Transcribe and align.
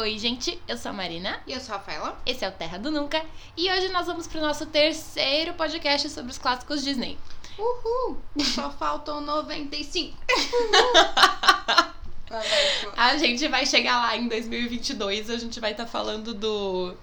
Oi, 0.00 0.18
gente, 0.18 0.58
eu 0.66 0.78
sou 0.78 0.92
a 0.92 0.94
Marina. 0.94 1.42
E 1.46 1.52
eu 1.52 1.60
sou 1.60 1.74
a 1.74 1.76
Rafaela. 1.76 2.18
Esse 2.24 2.42
é 2.42 2.48
o 2.48 2.52
Terra 2.52 2.78
do 2.78 2.90
Nunca. 2.90 3.22
E 3.54 3.70
hoje 3.70 3.90
nós 3.90 4.06
vamos 4.06 4.26
pro 4.26 4.40
nosso 4.40 4.64
terceiro 4.64 5.52
podcast 5.52 6.08
sobre 6.08 6.30
os 6.30 6.38
clássicos 6.38 6.82
Disney. 6.82 7.18
Uhul! 7.58 8.16
Só 8.42 8.70
faltam 8.70 9.20
95. 9.20 10.16
a 12.96 13.18
gente 13.18 13.46
vai 13.48 13.66
chegar 13.66 14.00
lá 14.00 14.16
em 14.16 14.26
2022, 14.26 15.28
a 15.28 15.36
gente 15.36 15.60
vai 15.60 15.72
estar 15.72 15.84
tá 15.84 15.90
falando 15.90 16.32
do 16.32 16.96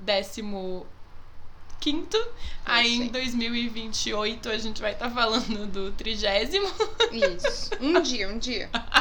décimo 0.00 0.84
quinto. 1.78 2.18
Aí 2.66 2.96
em 2.96 3.06
2028 3.06 4.48
a 4.48 4.58
gente 4.58 4.82
vai 4.82 4.94
estar 4.94 5.08
tá 5.08 5.14
falando 5.14 5.68
do 5.68 5.92
trigésimo. 5.92 6.66
Isso. 7.12 7.70
Um 7.80 8.02
dia, 8.02 8.28
um 8.28 8.38
dia. 8.38 8.68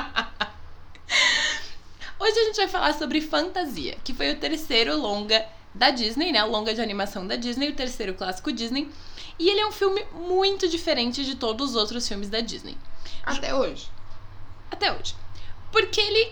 Hoje 2.30 2.42
a 2.42 2.44
gente 2.44 2.58
vai 2.58 2.68
falar 2.68 2.94
sobre 2.94 3.22
Fantasia, 3.22 3.98
que 4.04 4.14
foi 4.14 4.32
o 4.32 4.38
terceiro 4.38 4.96
longa 4.96 5.44
da 5.74 5.90
Disney, 5.90 6.32
né? 6.32 6.44
O 6.44 6.52
longa 6.52 6.76
de 6.76 6.80
animação 6.80 7.26
da 7.26 7.36
Disney, 7.36 7.70
o 7.70 7.76
terceiro 7.76 8.14
clássico 8.14 8.52
Disney. 8.52 8.88
E 9.40 9.50
ele 9.50 9.62
é 9.62 9.66
um 9.66 9.72
filme 9.72 10.06
muito 10.14 10.70
diferente 10.70 11.26
de 11.26 11.34
todos 11.34 11.72
os 11.72 11.76
outros 11.76 12.08
filmes 12.08 12.30
da 12.30 12.40
Disney. 12.40 12.78
Até 13.24 13.56
hoje. 13.56 13.90
Até 14.70 14.94
hoje. 14.94 15.16
Porque 15.72 16.00
ele 16.00 16.32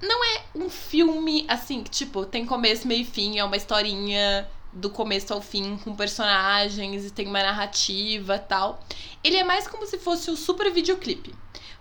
não 0.00 0.24
é 0.24 0.44
um 0.54 0.70
filme 0.70 1.44
assim, 1.48 1.82
que, 1.82 1.90
tipo, 1.90 2.24
tem 2.24 2.46
começo, 2.46 2.86
meio 2.86 3.02
e 3.02 3.04
fim, 3.04 3.36
é 3.36 3.44
uma 3.44 3.56
historinha 3.56 4.48
do 4.72 4.90
começo 4.90 5.34
ao 5.34 5.42
fim 5.42 5.76
com 5.78 5.96
personagens 5.96 7.06
e 7.06 7.10
tem 7.10 7.26
uma 7.26 7.42
narrativa 7.42 8.38
tal. 8.38 8.80
Ele 9.24 9.38
é 9.38 9.42
mais 9.42 9.66
como 9.66 9.84
se 9.88 9.98
fosse 9.98 10.30
um 10.30 10.36
super 10.36 10.70
videoclipe. 10.70 11.34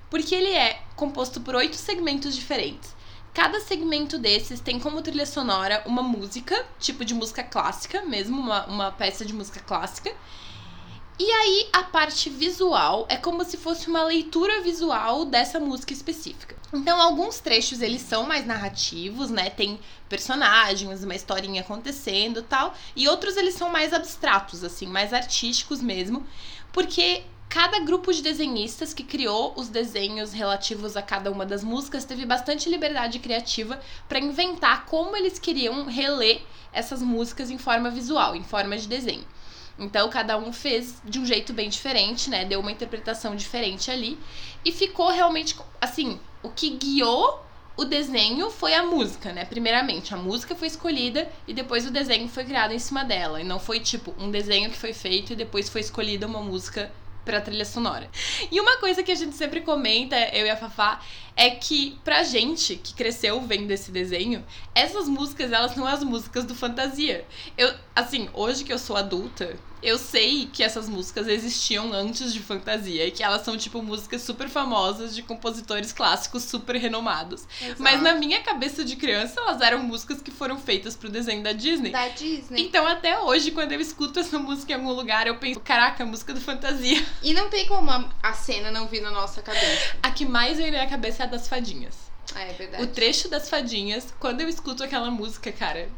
Porque 0.09 0.33
ele 0.33 0.49
é 0.49 0.81
composto 0.95 1.39
por 1.41 1.53
oito 1.53 1.75
segmentos 1.75 2.35
diferentes. 2.35 2.97
Cada 3.39 3.61
segmento 3.61 4.17
desses 4.17 4.59
tem 4.59 4.81
como 4.81 5.01
trilha 5.01 5.25
sonora 5.25 5.81
uma 5.85 6.03
música, 6.03 6.65
tipo 6.77 7.05
de 7.05 7.13
música 7.13 7.41
clássica 7.41 8.01
mesmo, 8.01 8.37
uma, 8.37 8.65
uma 8.65 8.91
peça 8.91 9.23
de 9.23 9.31
música 9.31 9.61
clássica. 9.61 10.13
E 11.17 11.31
aí 11.31 11.69
a 11.71 11.83
parte 11.83 12.29
visual 12.29 13.05
é 13.07 13.15
como 13.15 13.45
se 13.45 13.55
fosse 13.55 13.87
uma 13.87 14.03
leitura 14.03 14.59
visual 14.59 15.23
dessa 15.23 15.57
música 15.57 15.93
específica. 15.93 16.53
Então 16.73 16.99
alguns 17.01 17.39
trechos 17.39 17.81
eles 17.81 18.01
são 18.01 18.23
mais 18.25 18.45
narrativos, 18.45 19.29
né? 19.29 19.49
Tem 19.49 19.79
personagens, 20.09 21.05
uma 21.05 21.15
historinha 21.15 21.61
acontecendo, 21.61 22.43
tal, 22.43 22.73
e 22.93 23.07
outros 23.07 23.37
eles 23.37 23.53
são 23.53 23.69
mais 23.69 23.93
abstratos 23.93 24.65
assim, 24.65 24.85
mais 24.85 25.13
artísticos 25.13 25.81
mesmo, 25.81 26.27
porque 26.73 27.23
Cada 27.49 27.79
grupo 27.79 28.13
de 28.13 28.21
desenhistas 28.21 28.93
que 28.93 29.03
criou 29.03 29.55
os 29.57 29.69
desenhos 29.69 30.31
relativos 30.31 30.95
a 30.95 31.01
cada 31.01 31.31
uma 31.31 31.47
das 31.47 31.63
músicas 31.63 32.05
teve 32.05 32.23
bastante 32.23 32.69
liberdade 32.69 33.17
criativa 33.17 33.81
para 34.07 34.19
inventar 34.19 34.85
como 34.85 35.17
eles 35.17 35.39
queriam 35.39 35.83
reler 35.85 36.43
essas 36.71 37.01
músicas 37.01 37.49
em 37.49 37.57
forma 37.57 37.89
visual, 37.89 38.35
em 38.35 38.43
forma 38.43 38.77
de 38.77 38.87
desenho. 38.87 39.25
Então 39.79 40.07
cada 40.11 40.37
um 40.37 40.53
fez 40.53 41.01
de 41.03 41.17
um 41.17 41.25
jeito 41.25 41.51
bem 41.51 41.69
diferente, 41.69 42.29
né? 42.29 42.45
Deu 42.45 42.59
uma 42.59 42.71
interpretação 42.71 43.35
diferente 43.35 43.89
ali 43.89 44.19
e 44.63 44.71
ficou 44.71 45.09
realmente 45.09 45.57
assim, 45.81 46.19
o 46.43 46.49
que 46.49 46.69
guiou 46.69 47.43
o 47.75 47.83
desenho 47.83 48.51
foi 48.51 48.75
a 48.75 48.83
música, 48.83 49.33
né? 49.33 49.45
Primeiramente, 49.45 50.13
a 50.13 50.17
música 50.17 50.53
foi 50.53 50.67
escolhida 50.67 51.27
e 51.47 51.53
depois 51.53 51.87
o 51.87 51.91
desenho 51.91 52.27
foi 52.27 52.43
criado 52.43 52.73
em 52.73 52.79
cima 52.79 53.03
dela. 53.03 53.41
E 53.41 53.43
não 53.43 53.57
foi 53.57 53.79
tipo 53.79 54.13
um 54.19 54.29
desenho 54.29 54.69
que 54.69 54.77
foi 54.77 54.93
feito 54.93 55.33
e 55.33 55.35
depois 55.35 55.67
foi 55.67 55.81
escolhida 55.81 56.27
uma 56.27 56.41
música 56.41 56.91
pra 57.25 57.41
trilha 57.41 57.65
sonora. 57.65 58.09
E 58.51 58.59
uma 58.59 58.77
coisa 58.77 59.03
que 59.03 59.11
a 59.11 59.15
gente 59.15 59.35
sempre 59.35 59.61
comenta, 59.61 60.15
eu 60.33 60.45
e 60.45 60.49
a 60.49 60.57
Fafá, 60.57 60.99
é 61.35 61.49
que 61.51 61.97
pra 62.03 62.23
gente 62.23 62.75
que 62.75 62.93
cresceu 62.93 63.39
vendo 63.41 63.71
esse 63.71 63.91
desenho, 63.91 64.45
essas 64.75 65.07
músicas, 65.07 65.51
elas 65.51 65.73
são 65.73 65.85
as 65.85 66.03
músicas 66.03 66.45
do 66.45 66.53
Fantasia. 66.55 67.25
Eu, 67.57 67.73
assim, 67.95 68.29
hoje 68.33 68.63
que 68.63 68.73
eu 68.73 68.79
sou 68.79 68.97
adulta, 68.97 69.57
eu 69.81 69.97
sei 69.97 70.47
que 70.51 70.63
essas 70.63 70.89
músicas 70.89 71.27
existiam 71.27 71.93
antes 71.93 72.33
de 72.33 72.39
fantasia 72.39 73.07
e 73.07 73.11
que 73.11 73.23
elas 73.23 73.43
são 73.43 73.57
tipo 73.57 73.81
músicas 73.81 74.21
super 74.21 74.49
famosas 74.49 75.15
de 75.15 75.23
compositores 75.23 75.91
clássicos 75.91 76.43
super 76.43 76.75
renomados. 76.75 77.47
Exato. 77.61 77.81
Mas 77.81 78.01
na 78.01 78.13
minha 78.13 78.41
cabeça 78.41 78.83
de 78.83 78.95
criança, 78.95 79.39
elas 79.39 79.61
eram 79.61 79.79
músicas 79.79 80.21
que 80.21 80.31
foram 80.31 80.57
feitas 80.59 80.95
pro 80.95 81.09
desenho 81.09 81.41
da 81.41 81.53
Disney. 81.53 81.91
Da 81.91 82.09
Disney. 82.09 82.61
Então 82.61 82.85
até 82.85 83.19
hoje, 83.19 83.51
quando 83.51 83.71
eu 83.71 83.79
escuto 83.79 84.19
essa 84.19 84.37
música 84.37 84.73
em 84.73 84.75
algum 84.75 84.91
lugar, 84.91 85.27
eu 85.27 85.37
penso, 85.37 85.59
caraca, 85.59 86.05
música 86.05 86.33
do 86.33 86.41
fantasia. 86.41 87.05
E 87.21 87.33
não 87.33 87.49
tem 87.49 87.65
como 87.67 87.91
a 87.91 88.33
cena 88.33 88.71
não 88.71 88.87
vir 88.87 89.01
na 89.01 89.11
nossa 89.11 89.41
cabeça. 89.41 89.95
A 90.01 90.11
que 90.11 90.25
mais 90.25 90.57
vem 90.57 90.67
na 90.67 90.77
minha 90.77 90.89
cabeça 90.89 91.23
é 91.23 91.25
a 91.25 91.29
das 91.29 91.47
fadinhas. 91.47 91.95
É, 92.35 92.49
é 92.49 92.53
verdade. 92.53 92.83
O 92.83 92.87
trecho 92.87 93.27
das 93.29 93.49
fadinhas, 93.49 94.13
quando 94.19 94.41
eu 94.41 94.49
escuto 94.49 94.83
aquela 94.83 95.11
música, 95.11 95.51
cara. 95.51 95.89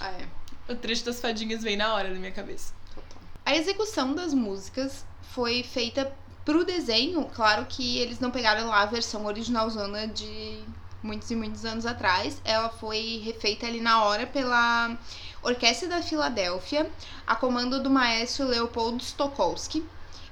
Ah, 0.00 0.10
é. 0.10 0.72
O 0.72 0.76
trecho 0.76 1.04
das 1.04 1.20
fadinhas 1.20 1.62
vem 1.62 1.76
na 1.76 1.92
hora 1.94 2.08
na 2.08 2.18
minha 2.18 2.32
cabeça. 2.32 2.72
A 3.50 3.56
execução 3.56 4.14
das 4.14 4.32
músicas 4.32 5.04
foi 5.22 5.64
feita 5.64 6.16
pro 6.44 6.64
desenho, 6.64 7.24
claro 7.34 7.66
que 7.68 7.98
eles 7.98 8.20
não 8.20 8.30
pegaram 8.30 8.68
lá 8.68 8.82
a 8.82 8.86
versão 8.86 9.26
originalzona 9.26 10.06
de 10.06 10.62
muitos 11.02 11.28
e 11.32 11.34
muitos 11.34 11.64
anos 11.64 11.84
atrás. 11.84 12.40
Ela 12.44 12.68
foi 12.68 13.20
refeita 13.24 13.66
ali 13.66 13.80
na 13.80 14.04
hora 14.04 14.24
pela 14.24 14.96
Orquestra 15.42 15.88
da 15.88 16.00
Filadélfia, 16.00 16.88
a 17.26 17.34
comando 17.34 17.82
do 17.82 17.90
maestro 17.90 18.46
Leopold 18.46 19.02
Stokowski. 19.04 19.84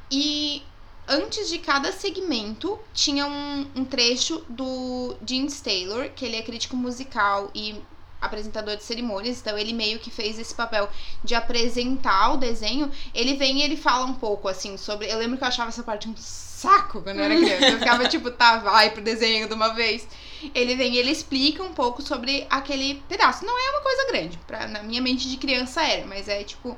E 0.09 0.63
antes 1.09 1.49
de 1.49 1.59
cada 1.59 1.91
segmento 1.91 2.79
tinha 2.95 3.27
um, 3.27 3.69
um 3.75 3.85
trecho 3.85 4.45
do 4.49 5.17
James 5.29 5.61
Taylor, 5.61 6.09
que 6.11 6.25
ele 6.25 6.37
é 6.37 6.43
crítico 6.43 6.77
musical 6.77 7.51
e 7.53 7.83
apresentador 8.21 8.77
de 8.77 8.85
cerimônias, 8.85 9.41
então 9.41 9.57
ele 9.57 9.73
meio 9.73 9.99
que 9.99 10.11
fez 10.11 10.39
esse 10.39 10.55
papel 10.55 10.89
de 11.23 11.35
apresentar 11.35 12.33
o 12.33 12.37
desenho. 12.37 12.91
Ele 13.15 13.35
vem 13.35 13.61
e 13.61 13.63
ele 13.63 13.77
fala 13.77 14.07
um 14.07 14.15
pouco 14.15 14.49
assim 14.49 14.77
sobre. 14.77 15.11
Eu 15.11 15.19
lembro 15.19 15.37
que 15.37 15.45
eu 15.45 15.49
achava 15.49 15.69
essa 15.69 15.83
parte 15.83 16.09
um 16.09 16.17
saco 16.17 17.03
quando 17.03 17.19
eu 17.19 17.25
era 17.25 17.37
criança. 17.37 17.69
Eu 17.69 17.79
ficava 17.79 18.07
tipo, 18.09 18.31
tá, 18.31 18.59
vai 18.59 18.91
pro 18.91 19.03
desenho 19.03 19.49
de 19.49 19.55
uma 19.55 19.75
vez. 19.75 20.07
Ele 20.55 20.75
vem 20.75 20.95
e 20.95 20.99
ele 20.99 21.11
explica 21.11 21.63
um 21.63 21.73
pouco 21.73 22.03
sobre 22.03 22.47
aquele 22.51 23.03
pedaço. 23.09 23.45
Não 23.45 23.57
é 23.59 23.71
uma 23.71 23.81
coisa 23.81 24.07
grande, 24.07 24.39
pra, 24.47 24.67
na 24.67 24.83
minha 24.83 25.01
mente 25.01 25.29
de 25.29 25.37
criança 25.37 25.83
era, 25.83 26.07
mas 26.07 26.29
é 26.29 26.43
tipo 26.43 26.77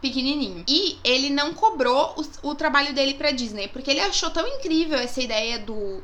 pequenininho. 0.00 0.64
E 0.66 0.98
ele 1.04 1.30
não 1.30 1.54
cobrou 1.54 2.14
o, 2.16 2.50
o 2.50 2.54
trabalho 2.54 2.92
dele 2.92 3.14
pra 3.14 3.30
Disney, 3.30 3.68
porque 3.68 3.90
ele 3.90 4.00
achou 4.00 4.30
tão 4.30 4.46
incrível 4.46 4.98
essa 4.98 5.22
ideia 5.22 5.58
do 5.60 6.02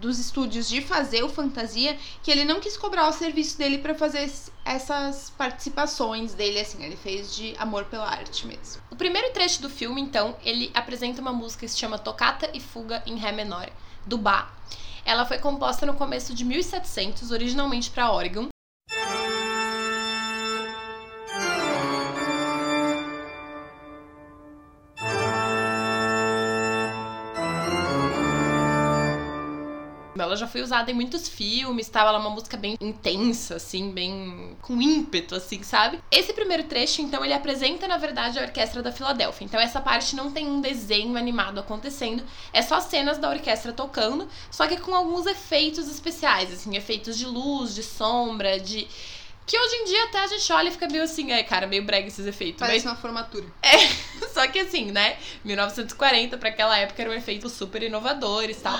dos 0.00 0.18
estúdios 0.18 0.68
de 0.68 0.80
fazer 0.80 1.22
o 1.22 1.28
fantasia 1.28 1.98
que 2.22 2.30
ele 2.30 2.44
não 2.44 2.60
quis 2.60 2.76
cobrar 2.76 3.08
o 3.08 3.12
serviço 3.12 3.58
dele 3.58 3.78
para 3.78 3.94
fazer 3.94 4.30
essas 4.64 5.30
participações 5.30 6.34
dele 6.34 6.60
assim 6.60 6.84
ele 6.84 6.96
fez 6.96 7.34
de 7.34 7.54
amor 7.58 7.84
pela 7.86 8.08
arte 8.08 8.46
mesmo. 8.46 8.82
O 8.90 8.96
primeiro 8.96 9.32
trecho 9.32 9.62
do 9.62 9.70
filme 9.70 10.00
então 10.00 10.36
ele 10.44 10.70
apresenta 10.74 11.20
uma 11.20 11.32
música 11.32 11.60
que 11.60 11.68
se 11.68 11.78
chama 11.78 11.98
Tocata 11.98 12.50
e 12.54 12.60
Fuga 12.60 13.02
em 13.06 13.16
Ré 13.16 13.32
menor 13.32 13.70
do 14.06 14.16
Bach. 14.16 14.48
Ela 15.04 15.24
foi 15.24 15.38
composta 15.38 15.86
no 15.86 15.94
começo 15.94 16.34
de 16.34 16.44
1700 16.44 17.30
originalmente 17.30 17.90
para 17.90 18.12
Oregon 18.12 18.48
Ela 30.22 30.36
já 30.36 30.46
foi 30.46 30.62
usada 30.62 30.90
em 30.90 30.94
muitos 30.94 31.28
filmes, 31.28 31.88
tal. 31.88 32.08
Ela 32.08 32.18
é 32.18 32.20
uma 32.20 32.30
música 32.30 32.56
bem 32.56 32.76
intensa, 32.80 33.56
assim, 33.56 33.90
bem 33.90 34.56
com 34.60 34.80
ímpeto, 34.80 35.34
assim, 35.34 35.62
sabe? 35.62 36.00
Esse 36.10 36.32
primeiro 36.32 36.64
trecho, 36.64 37.02
então, 37.02 37.24
ele 37.24 37.34
apresenta, 37.34 37.86
na 37.86 37.96
verdade, 37.96 38.38
a 38.38 38.42
Orquestra 38.42 38.82
da 38.82 38.92
Filadélfia. 38.92 39.44
Então, 39.44 39.60
essa 39.60 39.80
parte 39.80 40.16
não 40.16 40.30
tem 40.30 40.46
um 40.46 40.60
desenho 40.60 41.16
animado 41.16 41.58
acontecendo, 41.60 42.22
é 42.52 42.62
só 42.62 42.80
cenas 42.80 43.18
da 43.18 43.30
orquestra 43.30 43.72
tocando, 43.72 44.28
só 44.50 44.66
que 44.66 44.76
com 44.76 44.94
alguns 44.94 45.26
efeitos 45.26 45.88
especiais, 45.88 46.52
assim, 46.52 46.76
efeitos 46.76 47.16
de 47.16 47.26
luz, 47.26 47.74
de 47.74 47.82
sombra, 47.82 48.58
de 48.58 48.86
que 49.48 49.58
hoje 49.58 49.76
em 49.76 49.84
dia 49.86 50.04
até 50.04 50.18
a 50.22 50.26
gente 50.26 50.52
olha 50.52 50.68
e 50.68 50.72
fica 50.72 50.86
meio 50.88 51.02
assim, 51.02 51.32
é, 51.32 51.42
cara, 51.42 51.66
meio 51.66 51.82
brega 51.82 52.06
esses 52.06 52.26
efeitos. 52.26 52.60
Parece 52.60 52.84
mas... 52.84 52.94
uma 52.94 53.00
formatura. 53.00 53.46
É, 53.62 54.26
só 54.28 54.46
que 54.46 54.58
assim, 54.58 54.92
né? 54.92 55.16
1940, 55.44 56.36
para 56.36 56.50
aquela 56.50 56.76
época, 56.76 57.00
era 57.00 57.10
um 57.10 57.14
efeito 57.14 57.48
super 57.48 57.82
inovador 57.82 58.44
e 58.44 58.54
tal. 58.54 58.78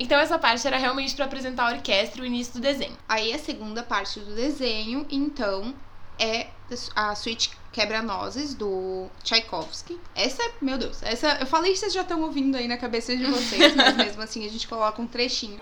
Então 0.00 0.18
essa 0.18 0.38
parte 0.38 0.66
era 0.66 0.76
realmente 0.76 1.14
para 1.14 1.24
apresentar 1.24 1.68
a 1.68 1.74
orquestra 1.74 2.20
e 2.20 2.22
o 2.22 2.26
início 2.26 2.54
do 2.54 2.60
desenho. 2.60 2.96
Aí 3.08 3.32
a 3.32 3.38
segunda 3.38 3.82
parte 3.82 4.20
do 4.20 4.34
desenho, 4.34 5.06
então, 5.10 5.74
é 6.18 6.48
a 6.94 7.14
suíte 7.14 7.50
Quebra-Nozes 7.72 8.54
do 8.54 9.08
Tchaikovsky. 9.22 9.98
Essa, 10.14 10.42
meu 10.60 10.78
Deus, 10.78 11.02
essa 11.02 11.38
eu 11.40 11.46
falei 11.46 11.72
que 11.72 11.78
vocês 11.78 11.92
já 11.92 12.02
estão 12.02 12.22
ouvindo 12.22 12.56
aí 12.56 12.68
na 12.68 12.76
cabeça 12.76 13.16
de 13.16 13.24
vocês, 13.24 13.74
mas 13.74 13.94
mesmo 13.98 14.22
assim 14.22 14.44
a 14.46 14.48
gente 14.48 14.66
coloca 14.66 15.00
um 15.00 15.06
trechinho. 15.06 15.60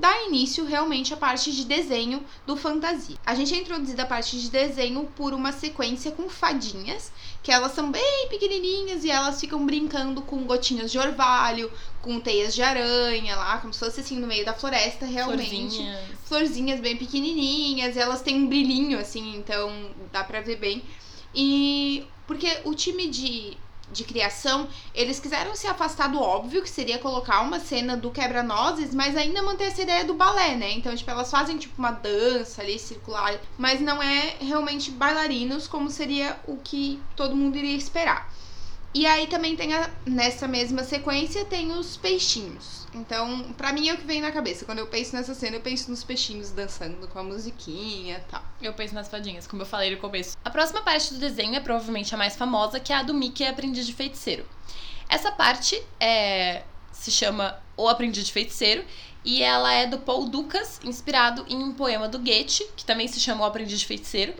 Dá 0.00 0.22
início 0.22 0.64
realmente 0.64 1.12
a 1.12 1.16
parte 1.16 1.52
de 1.52 1.64
desenho 1.64 2.24
do 2.46 2.56
fantasia. 2.56 3.16
A 3.24 3.34
gente 3.34 3.54
é 3.54 3.58
introduzida 3.58 4.02
a 4.02 4.06
parte 4.06 4.40
de 4.40 4.50
desenho 4.50 5.04
por 5.14 5.34
uma 5.34 5.52
sequência 5.52 6.10
com 6.10 6.28
fadinhas, 6.28 7.12
que 7.42 7.52
elas 7.52 7.72
são 7.72 7.90
bem 7.90 8.28
pequenininhas 8.28 9.04
e 9.04 9.10
elas 9.10 9.38
ficam 9.38 9.64
brincando 9.64 10.22
com 10.22 10.44
gotinhas 10.44 10.90
de 10.90 10.98
orvalho, 10.98 11.70
com 12.00 12.18
teias 12.18 12.54
de 12.54 12.62
aranha 12.62 13.36
lá, 13.36 13.58
como 13.58 13.72
se 13.72 13.80
fosse 13.80 14.00
assim 14.00 14.18
no 14.18 14.26
meio 14.26 14.44
da 14.44 14.54
floresta, 14.54 15.04
realmente. 15.04 15.50
Florzinhas. 15.50 16.00
Florzinhas 16.24 16.80
bem 16.80 16.96
pequenininhas, 16.96 17.96
elas 17.96 18.22
têm 18.22 18.36
um 18.36 18.46
brilhinho 18.46 18.98
assim, 18.98 19.36
então 19.36 19.90
dá 20.10 20.24
pra 20.24 20.40
ver 20.40 20.56
bem. 20.56 20.82
E 21.34 22.06
porque 22.26 22.58
o 22.64 22.74
time 22.74 23.08
de 23.08 23.56
de 23.90 24.04
criação, 24.04 24.68
eles 24.94 25.18
quiseram 25.18 25.54
se 25.54 25.66
afastar 25.66 26.08
do 26.08 26.20
óbvio, 26.20 26.62
que 26.62 26.70
seria 26.70 26.98
colocar 26.98 27.40
uma 27.40 27.58
cena 27.58 27.96
do 27.96 28.10
quebra-nozes, 28.10 28.94
mas 28.94 29.16
ainda 29.16 29.42
manter 29.42 29.64
essa 29.64 29.82
ideia 29.82 30.04
do 30.04 30.14
balé, 30.14 30.54
né? 30.54 30.72
Então, 30.72 30.94
tipo, 30.94 31.10
elas 31.10 31.30
fazem 31.30 31.58
tipo 31.58 31.74
uma 31.78 31.90
dança 31.90 32.62
ali 32.62 32.78
circular, 32.78 33.40
mas 33.58 33.80
não 33.80 34.02
é 34.02 34.36
realmente 34.40 34.90
bailarinos 34.90 35.66
como 35.66 35.90
seria 35.90 36.38
o 36.46 36.56
que 36.56 37.02
todo 37.16 37.36
mundo 37.36 37.56
iria 37.56 37.76
esperar. 37.76 38.32
E 38.92 39.06
aí 39.06 39.28
também 39.28 39.54
tem 39.54 39.72
a, 39.72 39.88
nessa 40.04 40.48
mesma 40.48 40.82
sequência 40.82 41.44
tem 41.44 41.70
os 41.72 41.96
peixinhos. 41.96 42.86
Então, 42.92 43.52
pra 43.52 43.72
mim 43.72 43.88
é 43.88 43.94
o 43.94 43.96
que 43.96 44.04
vem 44.04 44.20
na 44.20 44.32
cabeça. 44.32 44.64
Quando 44.64 44.80
eu 44.80 44.86
penso 44.88 45.14
nessa 45.14 45.32
cena, 45.32 45.56
eu 45.56 45.60
penso 45.60 45.88
nos 45.90 46.02
peixinhos 46.02 46.50
dançando 46.50 47.06
com 47.06 47.18
a 47.18 47.22
musiquinha 47.22 48.18
e 48.18 48.30
tal. 48.30 48.42
Eu 48.60 48.72
penso 48.74 48.94
nas 48.94 49.08
fadinhas, 49.08 49.46
como 49.46 49.62
eu 49.62 49.66
falei 49.66 49.94
no 49.94 50.00
começo. 50.00 50.36
A 50.44 50.50
próxima 50.50 50.82
parte 50.82 51.14
do 51.14 51.20
desenho 51.20 51.54
é 51.54 51.60
provavelmente 51.60 52.12
a 52.12 52.18
mais 52.18 52.34
famosa, 52.34 52.80
que 52.80 52.92
é 52.92 52.96
a 52.96 53.02
do 53.04 53.14
Mickey 53.14 53.46
Aprendiz 53.46 53.86
de 53.86 53.92
Feiticeiro. 53.92 54.44
Essa 55.08 55.30
parte 55.30 55.80
é, 56.00 56.64
se 56.90 57.12
chama 57.12 57.62
O 57.76 57.88
Aprendiz 57.88 58.26
de 58.26 58.32
Feiticeiro 58.32 58.84
e 59.24 59.40
ela 59.40 59.72
é 59.72 59.86
do 59.86 59.98
Paul 59.98 60.28
Dukas, 60.28 60.80
inspirado 60.82 61.44
em 61.48 61.62
um 61.62 61.72
poema 61.72 62.08
do 62.08 62.18
Goethe, 62.18 62.66
que 62.76 62.84
também 62.84 63.06
se 63.06 63.20
chama 63.20 63.42
O 63.42 63.44
Aprendiz 63.44 63.78
de 63.78 63.86
Feiticeiro. 63.86 64.34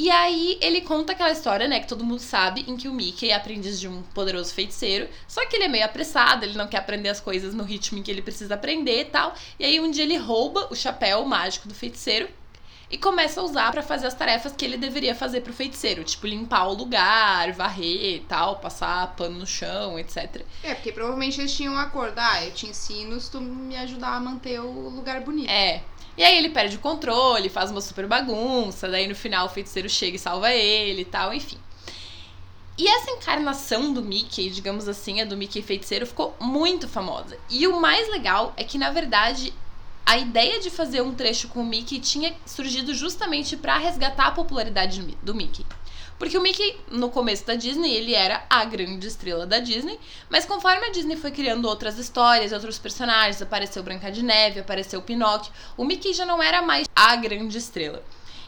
E 0.00 0.08
aí 0.08 0.56
ele 0.62 0.80
conta 0.80 1.12
aquela 1.12 1.30
história, 1.30 1.68
né, 1.68 1.78
que 1.78 1.86
todo 1.86 2.02
mundo 2.02 2.20
sabe, 2.20 2.64
em 2.66 2.74
que 2.74 2.88
o 2.88 2.94
Mickey 2.94 3.28
é 3.28 3.34
aprendiz 3.34 3.78
de 3.78 3.86
um 3.86 4.00
poderoso 4.00 4.54
feiticeiro, 4.54 5.06
só 5.28 5.44
que 5.44 5.54
ele 5.54 5.66
é 5.66 5.68
meio 5.68 5.84
apressado, 5.84 6.42
ele 6.42 6.56
não 6.56 6.66
quer 6.66 6.78
aprender 6.78 7.10
as 7.10 7.20
coisas 7.20 7.52
no 7.52 7.64
ritmo 7.64 7.98
em 7.98 8.02
que 8.02 8.10
ele 8.10 8.22
precisa 8.22 8.54
aprender 8.54 9.02
e 9.02 9.04
tal. 9.04 9.34
E 9.58 9.64
aí 9.66 9.78
um 9.78 9.90
dia 9.90 10.04
ele 10.04 10.16
rouba 10.16 10.68
o 10.70 10.74
chapéu 10.74 11.22
mágico 11.26 11.68
do 11.68 11.74
feiticeiro 11.74 12.30
e 12.90 12.96
começa 12.96 13.42
a 13.42 13.44
usar 13.44 13.70
para 13.72 13.82
fazer 13.82 14.06
as 14.06 14.14
tarefas 14.14 14.54
que 14.56 14.64
ele 14.64 14.78
deveria 14.78 15.14
fazer 15.14 15.42
pro 15.42 15.52
feiticeiro, 15.52 16.02
tipo 16.02 16.26
limpar 16.26 16.68
o 16.68 16.72
lugar, 16.72 17.52
varrer 17.52 18.14
e 18.14 18.20
tal, 18.20 18.56
passar 18.56 19.14
pano 19.16 19.40
no 19.40 19.46
chão, 19.46 19.98
etc. 19.98 20.46
É, 20.62 20.74
porque 20.74 20.92
provavelmente 20.92 21.38
eles 21.38 21.54
tinham 21.54 21.74
um 21.74 21.78
acordo, 21.78 22.18
ah, 22.18 22.42
eu 22.42 22.52
te 22.52 22.66
ensino 22.66 23.20
se 23.20 23.30
tu 23.30 23.38
me 23.38 23.76
ajudar 23.76 24.14
a 24.14 24.20
manter 24.20 24.60
o 24.60 24.88
lugar 24.88 25.20
bonito. 25.20 25.50
É. 25.50 25.82
E 26.20 26.22
aí 26.22 26.36
ele 26.36 26.50
perde 26.50 26.76
o 26.76 26.80
controle, 26.80 27.48
faz 27.48 27.70
uma 27.70 27.80
super 27.80 28.06
bagunça, 28.06 28.86
daí 28.90 29.08
no 29.08 29.14
final 29.14 29.46
o 29.46 29.48
feiticeiro 29.48 29.88
chega 29.88 30.16
e 30.16 30.18
salva 30.18 30.52
ele 30.52 31.00
e 31.00 31.04
tal, 31.06 31.32
enfim. 31.32 31.56
E 32.76 32.86
essa 32.86 33.10
encarnação 33.12 33.90
do 33.90 34.02
Mickey, 34.02 34.50
digamos 34.50 34.86
assim, 34.86 35.22
a 35.22 35.24
do 35.24 35.34
Mickey 35.34 35.62
feiticeiro, 35.62 36.04
ficou 36.06 36.36
muito 36.38 36.86
famosa. 36.86 37.38
E 37.48 37.66
o 37.66 37.80
mais 37.80 38.06
legal 38.10 38.52
é 38.58 38.64
que, 38.64 38.76
na 38.76 38.90
verdade, 38.90 39.54
a 40.10 40.18
ideia 40.18 40.58
de 40.58 40.70
fazer 40.70 41.02
um 41.02 41.14
trecho 41.14 41.46
com 41.46 41.60
o 41.60 41.64
Mickey 41.64 42.00
tinha 42.00 42.34
surgido 42.44 42.92
justamente 42.92 43.56
para 43.56 43.78
resgatar 43.78 44.26
a 44.26 44.30
popularidade 44.32 45.00
do 45.22 45.32
Mickey. 45.32 45.64
Porque 46.18 46.36
o 46.36 46.40
Mickey, 46.40 46.80
no 46.90 47.10
começo 47.10 47.46
da 47.46 47.54
Disney, 47.54 47.94
ele 47.94 48.12
era 48.12 48.44
a 48.50 48.64
grande 48.64 49.06
estrela 49.06 49.46
da 49.46 49.60
Disney, 49.60 50.00
mas 50.28 50.44
conforme 50.44 50.84
a 50.84 50.90
Disney 50.90 51.14
foi 51.14 51.30
criando 51.30 51.68
outras 51.68 51.96
histórias, 51.96 52.50
outros 52.50 52.76
personagens, 52.76 53.40
apareceu 53.40 53.84
Branca 53.84 54.10
de 54.10 54.24
Neve, 54.24 54.58
apareceu 54.58 55.00
Pinóquio, 55.00 55.52
o 55.76 55.84
Mickey 55.84 56.12
já 56.12 56.26
não 56.26 56.42
era 56.42 56.60
mais 56.60 56.88
a 56.92 57.14
grande 57.14 57.56
estrela. 57.56 58.02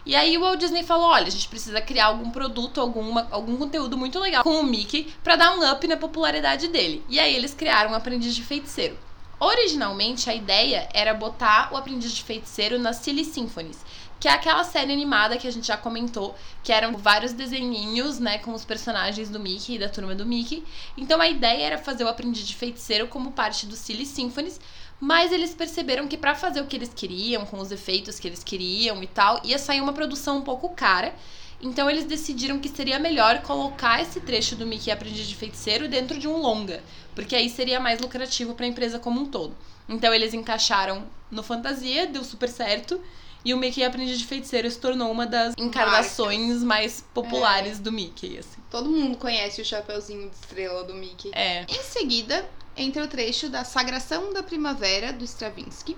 E 0.05 0.17
aí 0.17 0.37
o 0.37 0.41
Walt 0.41 0.59
Disney 0.59 0.83
falou: 0.83 1.11
olha, 1.11 1.29
a 1.29 1.31
gente 1.31 1.47
precisa 1.47 1.81
criar 1.81 2.07
algum 2.07 2.29
produto, 2.31 2.81
alguma, 2.81 3.29
algum 3.31 3.57
conteúdo 3.57 3.97
muito 3.97 4.19
legal 4.19 4.43
com 4.43 4.59
o 4.59 4.65
Mickey 4.65 5.15
para 5.23 5.37
dar 5.37 5.57
um 5.57 5.71
up 5.71 5.87
na 5.87 5.97
popularidade 5.97 6.67
dele. 6.67 7.05
E 7.09 7.21
aí 7.21 7.37
eles 7.37 7.55
criaram 7.55 7.93
o 7.93 7.95
Aprendiz 7.95 8.35
de 8.35 8.43
Feiticeiro. 8.43 8.99
Originalmente 9.45 10.31
a 10.31 10.35
ideia 10.37 10.89
era 10.95 11.13
botar 11.13 11.73
o 11.73 11.77
Aprendiz 11.77 12.13
de 12.13 12.23
Feiticeiro 12.23 12.79
nas 12.79 12.99
Silly 12.99 13.25
Symphonies, 13.25 13.85
que 14.21 14.29
é 14.29 14.31
aquela 14.31 14.63
série 14.63 14.93
animada 14.93 15.37
que 15.37 15.49
a 15.49 15.51
gente 15.51 15.67
já 15.67 15.77
comentou, 15.77 16.37
que 16.63 16.73
eram 16.73 16.97
vários 16.97 17.33
desenhinhos, 17.33 18.21
né, 18.21 18.39
com 18.39 18.53
os 18.53 18.65
personagens 18.65 19.29
do 19.29 19.41
Mickey 19.41 19.75
e 19.75 19.79
da 19.81 19.89
turma 19.89 20.15
do 20.15 20.25
Mickey. 20.25 20.63
Então 20.97 21.21
a 21.21 21.29
ideia 21.29 21.67
era 21.67 21.79
fazer 21.79 22.05
o 22.05 22.09
Aprendiz 22.09 22.47
de 22.47 22.55
Feiticeiro 22.55 23.09
como 23.09 23.33
parte 23.33 23.67
do 23.67 23.75
Silly 23.75 24.07
Symphonies, 24.07 24.61
mas 25.01 25.33
eles 25.33 25.53
perceberam 25.53 26.07
que 26.07 26.17
para 26.17 26.37
fazer 26.37 26.61
o 26.61 26.67
que 26.69 26.77
eles 26.77 26.95
queriam, 26.95 27.45
com 27.45 27.59
os 27.59 27.73
efeitos 27.73 28.21
que 28.21 28.29
eles 28.29 28.45
queriam 28.45 29.03
e 29.03 29.09
tal, 29.09 29.41
ia 29.43 29.59
sair 29.59 29.81
uma 29.81 29.93
produção 29.93 30.37
um 30.37 30.43
pouco 30.43 30.69
cara. 30.69 31.13
Então 31.63 31.89
eles 31.89 32.05
decidiram 32.05 32.59
que 32.59 32.69
seria 32.69 32.99
melhor 32.99 33.41
colocar 33.43 34.03
esse 34.03 34.21
trecho 34.21 34.57
do 34.57 34.67
Mickey 34.67 34.91
Aprendiz 34.91 35.27
de 35.27 35.37
Feiticeiro 35.37 35.89
dentro 35.89 36.19
de 36.19 36.27
um 36.27 36.37
longa, 36.37 36.83
porque 37.15 37.37
aí 37.37 37.49
seria 37.49 37.79
mais 37.79 38.01
lucrativo 38.01 38.55
para 38.55 38.67
a 38.67 38.69
empresa 38.69 38.99
como 38.99 39.21
um 39.21 39.27
todo. 39.27 39.57
Então 39.89 40.13
eles 40.13 40.35
encaixaram 40.35 41.05
no 41.31 41.43
Fantasia, 41.43 42.07
deu 42.07 42.25
super 42.25 42.49
certo. 42.49 43.01
E 43.45 43.53
o 43.53 43.57
Mickey 43.57 43.83
Aprendiz 43.83 44.19
de 44.19 44.25
Feiticeiro 44.25 44.71
se 44.71 44.79
tornou 44.79 45.11
uma 45.11 45.27
das 45.27 45.55
encarnações 45.59 46.39
Marcas. 46.39 46.63
mais 46.63 47.05
populares 47.13 47.79
é. 47.79 47.83
do 47.83 47.91
Mickey, 47.91 48.39
assim. 48.39 48.61
Todo 48.71 48.89
mundo 48.89 49.19
conhece 49.19 49.61
o 49.61 49.65
chapeuzinho 49.65 50.31
de 50.31 50.37
estrela 50.37 50.85
do 50.85 50.95
Mickey. 50.95 51.33
É. 51.35 51.65
Em 51.69 51.83
seguida, 51.83 52.49
entra 52.77 53.03
o 53.03 53.09
trecho 53.09 53.49
da 53.49 53.65
Sagração 53.65 54.33
da 54.33 54.45
Primavera, 54.45 55.13
do 55.13 55.25
Stravinsky. 55.25 55.97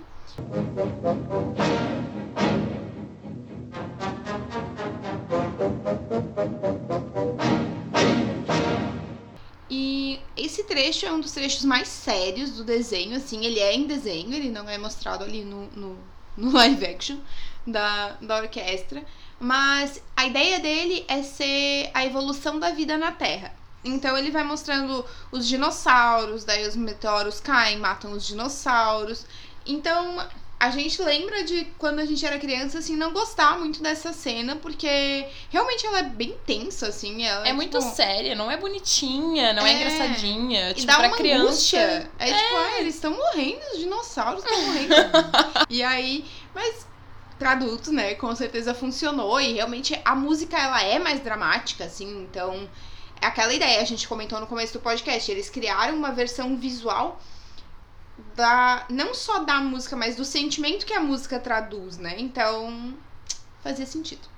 E 9.69 10.19
esse 10.37 10.63
trecho 10.63 11.05
é 11.05 11.11
um 11.11 11.19
dos 11.19 11.31
trechos 11.31 11.65
mais 11.65 11.87
sérios 11.87 12.51
do 12.51 12.63
desenho, 12.63 13.17
assim, 13.17 13.45
ele 13.45 13.59
é 13.59 13.73
em 13.73 13.87
desenho, 13.87 14.33
ele 14.33 14.49
não 14.49 14.69
é 14.69 14.77
mostrado 14.77 15.23
ali 15.23 15.43
no, 15.43 15.67
no 15.71 16.15
no 16.37 16.51
live 16.53 16.85
action 16.85 17.17
da, 17.65 18.17
da 18.21 18.37
orquestra. 18.37 19.03
Mas 19.39 20.01
a 20.15 20.25
ideia 20.25 20.59
dele 20.59 21.05
é 21.07 21.21
ser 21.21 21.89
a 21.93 22.05
evolução 22.05 22.59
da 22.59 22.71
vida 22.71 22.97
na 22.97 23.11
Terra. 23.11 23.53
Então 23.83 24.17
ele 24.17 24.31
vai 24.31 24.43
mostrando 24.43 25.05
os 25.31 25.47
dinossauros, 25.47 26.43
daí 26.43 26.67
os 26.67 26.75
meteoros 26.75 27.39
caem, 27.39 27.77
matam 27.77 28.13
os 28.13 28.25
dinossauros. 28.25 29.25
Então 29.65 30.25
a 30.59 30.69
gente 30.69 31.01
lembra 31.01 31.43
de 31.43 31.65
quando 31.77 31.99
a 31.99 32.05
gente 32.05 32.25
era 32.25 32.39
criança, 32.39 32.79
assim, 32.79 32.95
não 32.95 33.11
gostar 33.11 33.59
muito 33.59 33.83
dessa 33.83 34.13
cena, 34.13 34.55
porque 34.55 35.27
realmente 35.49 35.85
ela 35.85 35.99
é 35.99 36.03
bem 36.03 36.35
tensa, 36.45 36.87
assim. 36.87 37.23
Ela 37.23 37.45
é, 37.45 37.49
é 37.49 37.53
muito 37.53 37.77
tipo... 37.77 37.93
séria, 37.93 38.35
não 38.35 38.49
é 38.49 38.55
bonitinha, 38.55 39.53
não 39.53 39.65
é, 39.65 39.71
é 39.71 39.75
engraçadinha. 39.75 40.71
E 40.71 40.73
tipo, 40.73 40.87
dá 40.87 40.95
pra 40.97 41.07
uma 41.07 41.17
criança. 41.17 41.43
Angústia. 41.43 42.09
É, 42.17 42.29
é 42.29 42.33
tipo, 42.33 42.55
ah, 42.55 42.79
eles 42.79 42.95
estão 42.95 43.11
morrendo, 43.11 43.59
os 43.73 43.79
dinossauros 43.79 44.43
estão 44.43 44.61
morrendo. 44.61 44.95
e 45.69 45.83
aí, 45.83 46.25
mas 46.53 46.87
pra 47.37 47.51
adultos, 47.51 47.91
né, 47.91 48.15
com 48.15 48.33
certeza 48.33 48.73
funcionou. 48.73 49.39
E 49.41 49.53
realmente 49.53 49.99
a 50.05 50.15
música, 50.15 50.57
ela 50.57 50.81
é 50.81 50.97
mais 50.99 51.19
dramática, 51.19 51.85
assim, 51.85 52.21
então. 52.21 52.67
É 53.21 53.27
aquela 53.27 53.53
ideia, 53.53 53.81
a 53.81 53.85
gente 53.85 54.07
comentou 54.07 54.39
no 54.39 54.47
começo 54.47 54.73
do 54.73 54.79
podcast. 54.79 55.29
Eles 55.29 55.49
criaram 55.49 55.95
uma 55.95 56.11
versão 56.11 56.57
visual 56.57 57.19
da 58.35 58.85
não 58.89 59.13
só 59.13 59.39
da 59.39 59.59
música, 59.59 59.95
mas 59.95 60.15
do 60.15 60.25
sentimento 60.25 60.85
que 60.85 60.93
a 60.93 60.99
música 60.99 61.39
traduz, 61.39 61.97
né? 61.97 62.15
Então, 62.17 62.93
fazia 63.61 63.85
sentido. 63.85 64.35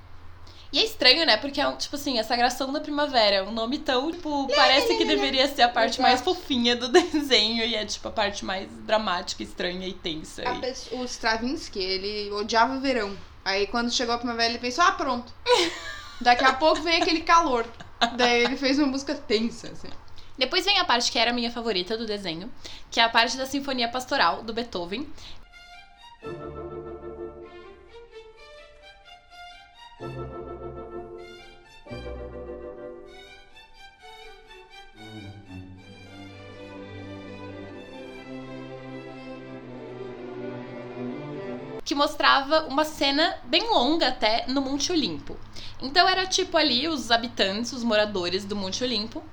E 0.71 0.79
é 0.79 0.83
estranho, 0.83 1.25
né? 1.25 1.37
Porque 1.37 1.61
é, 1.61 1.71
tipo 1.73 1.95
assim, 1.95 2.19
a 2.19 2.23
Sagração 2.23 2.73
da 2.73 2.79
Primavera. 2.79 3.45
Um 3.45 3.51
nome 3.51 3.79
tão, 3.79 4.11
tipo, 4.11 4.47
parece 4.53 4.97
que 4.97 5.05
deveria 5.05 5.47
ser 5.47 5.61
a 5.61 5.69
parte 5.69 6.01
mais 6.01 6.19
fofinha 6.21 6.75
do 6.75 6.89
desenho 6.91 7.63
e 7.63 7.73
é, 7.73 7.85
tipo, 7.85 8.07
a 8.07 8.11
parte 8.11 8.43
mais 8.43 8.67
dramática, 8.85 9.43
estranha 9.43 9.87
e 9.87 9.93
tensa. 9.93 10.43
E... 10.43 10.95
O 10.95 11.05
Stravinsky, 11.05 11.79
ele 11.79 12.31
odiava 12.31 12.75
o 12.75 12.81
verão. 12.81 13.17
Aí 13.45 13.65
quando 13.67 13.91
chegou 13.91 14.13
a 14.13 14.17
primavera, 14.17 14.49
ele 14.49 14.59
pensou, 14.59 14.83
ah, 14.83 14.91
pronto. 14.91 15.31
Daqui 16.19 16.43
a 16.43 16.53
pouco 16.53 16.81
vem 16.81 17.01
aquele 17.01 17.21
calor. 17.21 17.65
Daí 18.17 18.43
ele 18.43 18.57
fez 18.57 18.77
uma 18.77 18.87
música 18.87 19.15
tensa, 19.15 19.69
assim. 19.69 19.89
Depois 20.37 20.65
vem 20.65 20.77
a 20.77 20.85
parte 20.85 21.11
que 21.11 21.17
era 21.17 21.31
a 21.31 21.33
minha 21.33 21.51
favorita 21.51 21.97
do 21.97 22.05
desenho, 22.05 22.51
que 22.91 22.99
é 22.99 23.03
a 23.03 23.09
parte 23.09 23.35
da 23.37 23.45
Sinfonia 23.45 23.89
Pastoral 23.89 24.43
do 24.43 24.53
Beethoven. 24.53 25.07
que 41.83 41.95
mostrava 41.95 42.67
uma 42.67 42.83
cena 42.83 43.37
bem 43.45 43.61
longa 43.69 44.09
até 44.09 44.45
no 44.49 44.61
Monte 44.61 44.91
Olimpo. 44.91 45.37
Então 45.81 46.05
era 46.05 46.27
tipo 46.27 46.57
ali 46.57 46.85
os 46.85 47.11
habitantes, 47.11 47.71
os 47.71 47.81
moradores 47.81 48.43
do 48.43 48.57
Monte 48.57 48.83
Olimpo, 48.83 49.23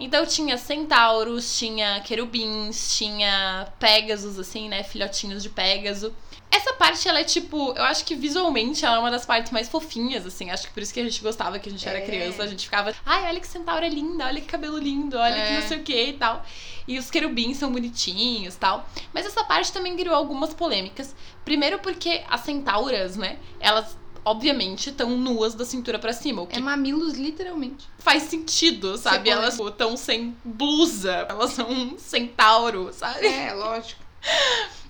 Então 0.00 0.24
tinha 0.24 0.56
centauros, 0.56 1.58
tinha 1.58 2.00
querubins, 2.00 2.96
tinha 2.96 3.68
pégasos, 3.78 4.38
assim, 4.38 4.68
né? 4.68 4.82
Filhotinhos 4.82 5.42
de 5.42 5.50
pégaso. 5.50 6.12
Essa 6.50 6.72
parte, 6.72 7.06
ela 7.08 7.20
é 7.20 7.24
tipo, 7.24 7.72
eu 7.76 7.84
acho 7.84 8.04
que 8.04 8.16
visualmente 8.16 8.84
ela 8.84 8.96
é 8.96 8.98
uma 8.98 9.10
das 9.10 9.24
partes 9.24 9.52
mais 9.52 9.68
fofinhas, 9.68 10.26
assim. 10.26 10.50
Acho 10.50 10.66
que 10.66 10.72
por 10.72 10.82
isso 10.82 10.92
que 10.92 10.98
a 10.98 11.04
gente 11.04 11.22
gostava 11.22 11.58
que 11.60 11.68
a 11.68 11.72
gente 11.72 11.86
É. 11.86 11.90
era 11.92 12.00
criança. 12.00 12.42
A 12.42 12.46
gente 12.48 12.64
ficava, 12.64 12.92
ai, 13.06 13.28
olha 13.28 13.38
que 13.40 13.46
centaura 13.46 13.86
linda, 13.86 14.24
olha 14.26 14.40
que 14.40 14.46
cabelo 14.48 14.76
lindo, 14.78 15.16
olha 15.16 15.34
que 15.34 15.52
É. 15.52 15.60
não 15.60 15.68
sei 15.68 15.78
o 15.78 15.82
que 15.84 16.04
e 16.06 16.12
tal. 16.14 16.44
E 16.88 16.98
os 16.98 17.08
querubins 17.08 17.56
são 17.58 17.70
bonitinhos 17.70 18.56
tal. 18.56 18.88
Mas 19.14 19.26
essa 19.26 19.44
parte 19.44 19.70
também 19.72 19.96
criou 19.96 20.14
algumas 20.16 20.52
polêmicas. 20.52 21.14
Primeiro 21.44 21.78
porque 21.78 22.22
as 22.28 22.40
centauras, 22.40 23.16
né, 23.16 23.38
elas 23.60 23.96
obviamente 24.30 24.90
estão 24.90 25.10
nuas 25.10 25.54
da 25.54 25.64
cintura 25.64 25.98
pra 25.98 26.12
cima, 26.12 26.42
o 26.42 26.46
que 26.46 26.56
É 26.58 26.60
mamilos, 26.60 27.14
literalmente. 27.14 27.86
faz 27.98 28.24
sentido, 28.24 28.96
sabe? 28.96 29.28
Você 29.28 29.36
Elas 29.36 29.58
estão 29.58 29.96
sem 29.96 30.36
blusa, 30.44 31.26
elas 31.28 31.50
são 31.52 31.70
um 31.70 31.98
centauro, 31.98 32.90
sabe? 32.92 33.26
É, 33.26 33.52
lógico. 33.52 34.00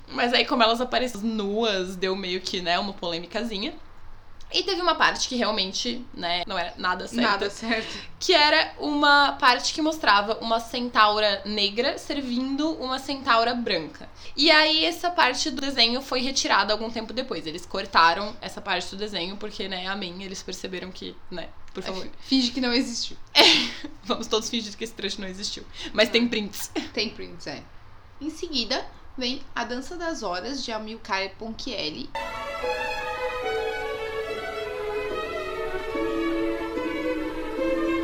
Mas 0.07 0.33
aí, 0.33 0.45
como 0.45 0.61
elas 0.61 0.81
apareceram 0.81 1.23
nuas, 1.25 1.95
deu 1.95 2.15
meio 2.15 2.41
que, 2.41 2.61
né, 2.61 2.77
uma 2.77 2.93
polêmicazinha. 2.93 3.73
E 4.53 4.63
teve 4.63 4.81
uma 4.81 4.95
parte 4.95 5.27
que 5.29 5.35
realmente, 5.35 6.05
né, 6.13 6.43
não 6.45 6.57
era 6.57 6.73
nada 6.77 7.07
certa. 7.07 7.21
Nada 7.21 7.49
certo. 7.49 7.97
Que 8.19 8.33
era 8.33 8.73
uma 8.79 9.33
parte 9.33 9.73
que 9.73 9.81
mostrava 9.81 10.37
uma 10.41 10.59
centaura 10.59 11.41
negra 11.45 11.97
servindo 11.97 12.71
uma 12.73 12.99
centaura 12.99 13.53
branca. 13.53 14.09
E 14.35 14.51
aí, 14.51 14.85
essa 14.85 15.09
parte 15.09 15.49
do 15.49 15.61
desenho 15.61 16.01
foi 16.01 16.21
retirada 16.21 16.73
algum 16.73 16.89
tempo 16.89 17.13
depois. 17.13 17.47
Eles 17.47 17.65
cortaram 17.65 18.35
essa 18.41 18.61
parte 18.61 18.89
do 18.91 18.97
desenho, 18.97 19.37
porque, 19.37 19.67
né, 19.67 19.87
amém, 19.87 20.23
eles 20.23 20.43
perceberam 20.43 20.91
que, 20.91 21.15
né, 21.29 21.49
por 21.73 21.83
favor, 21.83 22.07
Finge 22.21 22.51
que 22.51 22.61
não 22.61 22.73
existiu. 22.73 23.17
vamos 24.03 24.27
todos 24.27 24.49
fingir 24.49 24.75
que 24.75 24.83
esse 24.83 24.93
trecho 24.93 25.21
não 25.21 25.27
existiu. 25.27 25.63
Mas 25.93 26.09
tem 26.09 26.27
prints. 26.27 26.71
Tem 26.93 27.09
prints, 27.09 27.47
é. 27.47 27.63
Em 28.19 28.29
seguida, 28.29 28.85
vem 29.17 29.41
A 29.55 29.63
Dança 29.63 29.97
das 29.97 30.21
Horas, 30.21 30.63
de 30.63 30.71
Amilcar 30.71 31.29
Ponchielli. 31.37 32.09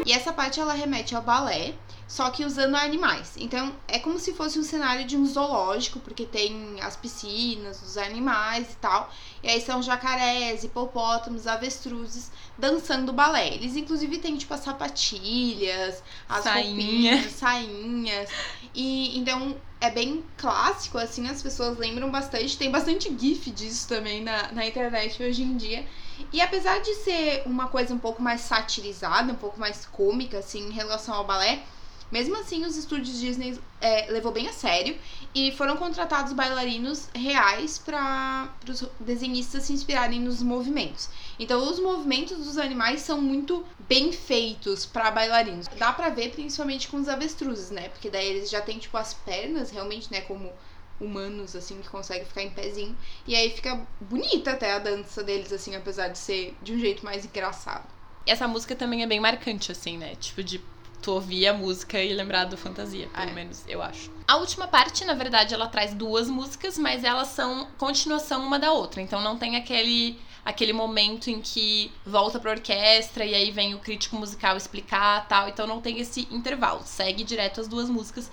E 0.08 0.14
essa 0.14 0.32
parte 0.32 0.58
ela 0.58 0.72
remete 0.72 1.14
ao 1.14 1.22
balé, 1.22 1.74
só 2.08 2.30
que 2.30 2.46
usando 2.46 2.76
animais. 2.76 3.34
Então 3.36 3.76
é 3.90 4.00
como 4.00 4.18
se 4.18 4.32
fosse 4.34 4.58
um 4.58 4.64
cenário 4.64 5.06
de 5.06 5.18
um 5.18 5.26
zoológico, 5.26 6.00
porque 6.00 6.26
tem 6.26 6.80
as 6.82 6.96
piscinas, 6.96 7.82
os 7.84 7.98
animais 7.98 8.72
e 8.72 8.76
tal. 8.78 9.12
E 9.44 9.50
aí 9.50 9.60
são 9.60 9.84
jacarés, 9.84 10.64
hipopótamos, 10.64 11.46
avestruzes 11.46 12.32
dançando 12.58 13.12
balé. 13.12 13.54
Eles 13.54 13.76
inclusive 13.76 14.18
têm 14.20 14.38
tipo 14.38 14.54
as 14.54 14.62
sapatilhas, 14.62 16.02
as 16.30 16.44
Sainha. 16.46 16.64
roupinhas, 16.70 17.32
sainhas. 17.34 18.30
E 18.74 19.20
então 19.20 19.58
é 19.80 19.92
bem 19.92 20.24
clássico, 20.38 20.98
assim, 20.98 21.28
as 21.30 21.42
pessoas 21.42 21.78
lembram 21.78 22.10
bastante. 22.10 22.58
Tem 22.58 22.72
bastante 22.72 23.16
GIF 23.18 23.52
disso 23.52 23.88
também 23.88 24.24
na, 24.24 24.52
na 24.52 24.66
internet 24.66 25.22
hoje 25.22 25.44
em 25.44 25.56
dia. 25.56 25.86
E 26.34 26.42
apesar 26.42 26.80
de 26.80 26.94
ser 26.96 27.44
uma 27.46 27.68
coisa 27.68 27.94
um 27.94 28.00
pouco 28.00 28.22
mais 28.22 28.42
satirizada, 28.42 29.32
um 29.32 29.36
pouco 29.36 29.60
mais 29.60 29.86
cômica, 29.86 30.40
assim, 30.40 30.68
em 30.68 30.72
relação 30.72 31.14
ao 31.14 31.26
balé, 31.26 31.64
mesmo 32.12 32.36
assim 32.38 32.66
os 32.66 32.76
estúdios 32.76 33.20
Disney 33.20 33.60
é, 33.82 34.10
levou 34.12 34.32
bem 34.32 34.48
a 34.48 34.54
sério 34.54 34.98
e 35.34 35.52
foram 35.52 35.78
contratados 35.78 36.34
bailarinos 36.34 37.10
reais 37.14 37.78
para 37.78 38.50
os 38.68 38.86
desenhistas 39.00 39.64
se 39.64 39.74
inspirarem 39.74 40.20
nos 40.20 40.42
movimentos. 40.42 41.10
Então 41.38 41.70
os 41.70 41.80
movimentos 41.80 42.38
dos 42.38 42.58
animais 42.58 43.02
são 43.02 43.22
muito 43.22 43.66
bem 43.88 44.12
feitos 44.12 44.86
para 44.86 45.12
bailarinos. 45.12 45.68
Dá 45.78 45.92
pra 45.94 46.10
ver 46.10 46.32
principalmente 46.32 46.88
com 46.88 46.98
os 46.98 47.08
avestruzes, 47.08 47.72
né? 47.72 47.90
Porque 47.90 48.10
daí 48.10 48.28
eles 48.28 48.50
já 48.50 48.62
têm 48.62 48.80
tipo 48.80 48.98
as 48.98 49.14
pernas 49.14 49.70
realmente, 49.70 50.12
né, 50.12 50.22
como 50.22 50.52
humanos 51.00 51.56
assim 51.56 51.80
que 51.80 51.90
conseguem 51.90 52.26
ficar 52.26 52.42
em 52.42 52.50
pezinho 52.50 52.98
e 53.28 53.36
aí 53.36 53.52
fica 53.52 53.80
bonita 54.02 54.52
até 54.52 54.74
a 54.74 54.80
dança 54.80 55.24
deles 55.24 55.54
assim, 55.54 55.76
apesar 55.76 56.08
de 56.08 56.18
ser 56.18 56.56
de 56.64 56.74
um 56.74 56.80
jeito 56.80 57.06
mais 57.06 57.24
engraçado. 57.24 57.86
Essa 58.26 58.48
música 58.48 58.76
também 58.76 59.04
é 59.04 59.08
bem 59.08 59.22
marcante, 59.22 59.72
assim, 59.72 59.98
né? 59.98 60.16
Tipo, 60.16 60.44
de 60.44 60.60
tu 61.02 61.12
ouvir 61.14 61.48
a 61.48 61.54
música 61.54 62.02
e 62.02 62.14
lembrar 62.14 62.46
do 62.46 62.58
fantasia, 62.58 63.08
pelo 63.08 63.30
É. 63.30 63.34
menos, 63.34 63.64
eu 63.68 63.82
acho. 63.82 64.12
A 64.28 64.38
última 64.38 64.68
parte, 64.68 65.06
na 65.06 65.14
verdade, 65.14 65.54
ela 65.54 65.68
traz 65.68 65.94
duas 65.94 66.30
músicas, 66.30 66.78
mas 66.78 67.04
elas 67.04 67.30
são 67.30 67.68
continuação 67.78 68.46
uma 68.46 68.60
da 68.60 68.72
outra. 68.72 69.02
Então 69.02 69.22
não 69.22 69.38
tem 69.38 69.56
aquele 69.56 70.20
aquele 70.44 70.72
momento 70.72 71.30
em 71.30 71.42
que 71.42 71.92
volta 72.06 72.40
pra 72.40 72.52
orquestra 72.52 73.26
e 73.26 73.36
aí 73.36 73.52
vem 73.52 73.76
o 73.76 73.80
crítico 73.80 74.16
musical 74.16 74.56
explicar 74.56 75.28
tal. 75.28 75.50
Então 75.50 75.68
não 75.68 75.82
tem 75.82 76.00
esse 76.00 76.26
intervalo. 76.32 76.82
Segue 76.86 77.24
direto 77.26 77.60
as 77.60 77.68
duas 77.68 77.90
músicas, 77.90 78.32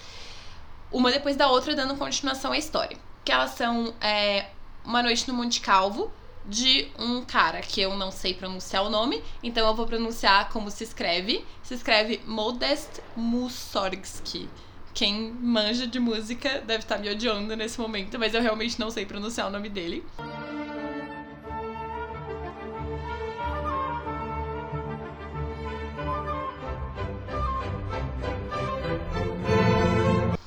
uma 0.93 1.11
depois 1.11 1.35
da 1.37 1.49
outra, 1.49 1.75
dando 1.75 1.97
continuação 1.97 2.53
à 2.53 2.59
história. 2.59 2.97
Que 3.25 3.33
elas 3.33 3.51
são 3.53 3.93
é, 4.01 4.47
Uma 4.85 5.03
Noite 5.03 5.27
no 5.27 5.35
Monte 5.35 5.61
Calvo, 5.61 6.11
de 6.47 6.89
um 6.99 7.25
cara 7.25 7.61
que 7.61 7.81
eu 7.81 7.97
não 7.97 8.11
sei 8.11 8.35
pronunciar 8.35 8.85
o 8.85 8.91
nome, 8.91 9.23
então 9.43 9.67
eu 9.67 9.75
vou 9.75 9.87
pronunciar 9.87 10.49
como 10.51 10.71
se 10.71 10.85
escreve. 10.85 11.45
Se 11.63 11.75
escreve 11.75 12.21
Modest 12.27 13.01
Mussorgsky. 13.17 14.49
Quem 14.93 15.33
manja 15.33 15.87
de 15.87 15.99
música 15.99 16.61
deve 16.61 16.85
estar 16.85 16.99
me 16.99 17.11
odiando 17.11 17.57
nesse 17.57 17.81
momento, 17.81 18.19
mas 18.19 18.33
eu 18.33 18.41
realmente 18.41 18.79
não 18.79 18.91
sei 18.91 19.05
pronunciar 19.05 19.49
o 19.49 19.51
nome 19.51 19.69
dele. 19.69 20.05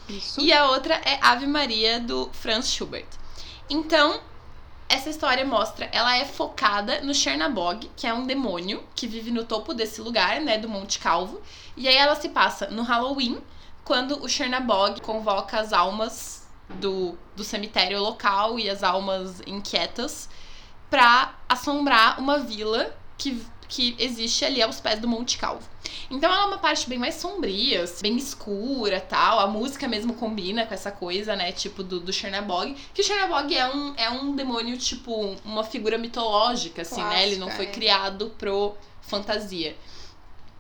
Isso. 0.08 0.40
E 0.40 0.54
a 0.54 0.70
outra 0.70 0.96
é 0.96 1.20
Ave 1.22 1.46
Maria 1.46 2.00
do 2.00 2.30
Franz 2.32 2.72
Schubert. 2.72 3.08
Então, 3.70 4.22
essa 4.90 5.10
história 5.10 5.46
mostra, 5.46 5.90
ela 5.92 6.16
é 6.18 6.26
focada 6.26 7.02
no 7.02 7.14
Chernabog, 7.14 7.90
que 7.96 8.08
é 8.08 8.14
um 8.14 8.26
demônio 8.26 8.84
que 8.96 9.08
vive 9.08 9.32
no 9.32 9.44
topo 9.44 9.74
desse 9.74 10.02
lugar, 10.02 10.40
né, 10.42 10.58
do 10.58 10.70
Monte 10.70 11.00
Calvo. 11.00 11.42
E 11.76 11.88
aí 11.88 11.96
ela 11.96 12.16
se 12.16 12.30
passa 12.30 12.68
no 12.68 12.84
Halloween, 12.84 13.42
quando 13.84 14.24
o 14.24 14.30
Chernabog 14.30 15.02
convoca 15.02 15.60
as 15.60 15.74
almas 15.74 16.48
do, 16.70 17.18
do 17.36 17.44
cemitério 17.44 18.02
local 18.02 18.60
e 18.60 18.70
as 18.70 18.84
almas 18.84 19.42
inquietas 19.46 20.30
pra 20.90 21.36
assombrar 21.48 22.20
uma 22.20 22.40
vila 22.40 22.94
que, 23.18 23.42
que 23.68 23.96
existe 24.00 24.46
ali 24.46 24.62
aos 24.62 24.80
pés 24.80 25.00
do 25.00 25.08
Monte 25.08 25.38
Calvo. 25.38 25.68
Então 26.10 26.32
ela 26.32 26.44
é 26.44 26.46
uma 26.46 26.58
parte 26.58 26.88
bem 26.90 26.98
mais 26.98 27.16
sombria, 27.16 27.86
bem 28.02 28.16
escura 28.16 29.00
tal. 29.02 29.40
A 29.40 29.48
música 29.48 29.88
mesmo 29.88 30.14
combina 30.14 30.66
com 30.66 30.74
essa 30.74 30.92
coisa, 30.92 31.36
né? 31.36 31.52
Tipo 31.52 31.84
do, 31.84 32.00
do 32.00 32.14
Chernabog. 32.14 32.76
Que 32.94 33.02
o 33.02 33.04
Chernabog 33.04 33.54
é 33.56 33.68
um, 33.68 33.94
é 33.96 34.10
um 34.10 34.36
demônio, 34.36 34.78
tipo, 34.78 35.36
uma 35.44 35.64
figura 35.64 35.98
mitológica, 35.98 36.82
assim, 36.82 37.04
né? 37.04 37.28
Ele 37.28 37.38
não 37.38 37.50
foi 37.50 37.66
é. 37.66 37.72
criado 37.72 38.34
pro 38.38 38.76
fantasia. 39.02 39.76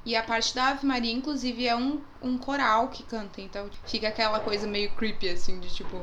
E 0.06 0.16
a 0.16 0.24
parte 0.24 0.56
da 0.56 0.70
Ave 0.70 0.86
Maria, 0.86 1.12
inclusive, 1.12 1.68
é 1.68 1.76
um, 1.76 2.02
um 2.22 2.38
coral 2.38 2.88
que 2.88 3.04
canta. 3.04 3.42
Então 3.42 3.70
fica 3.86 4.08
aquela 4.08 4.40
coisa 4.40 4.66
meio 4.66 4.92
creepy, 4.92 5.30
assim, 5.30 5.60
de 5.60 5.74
tipo. 5.74 6.02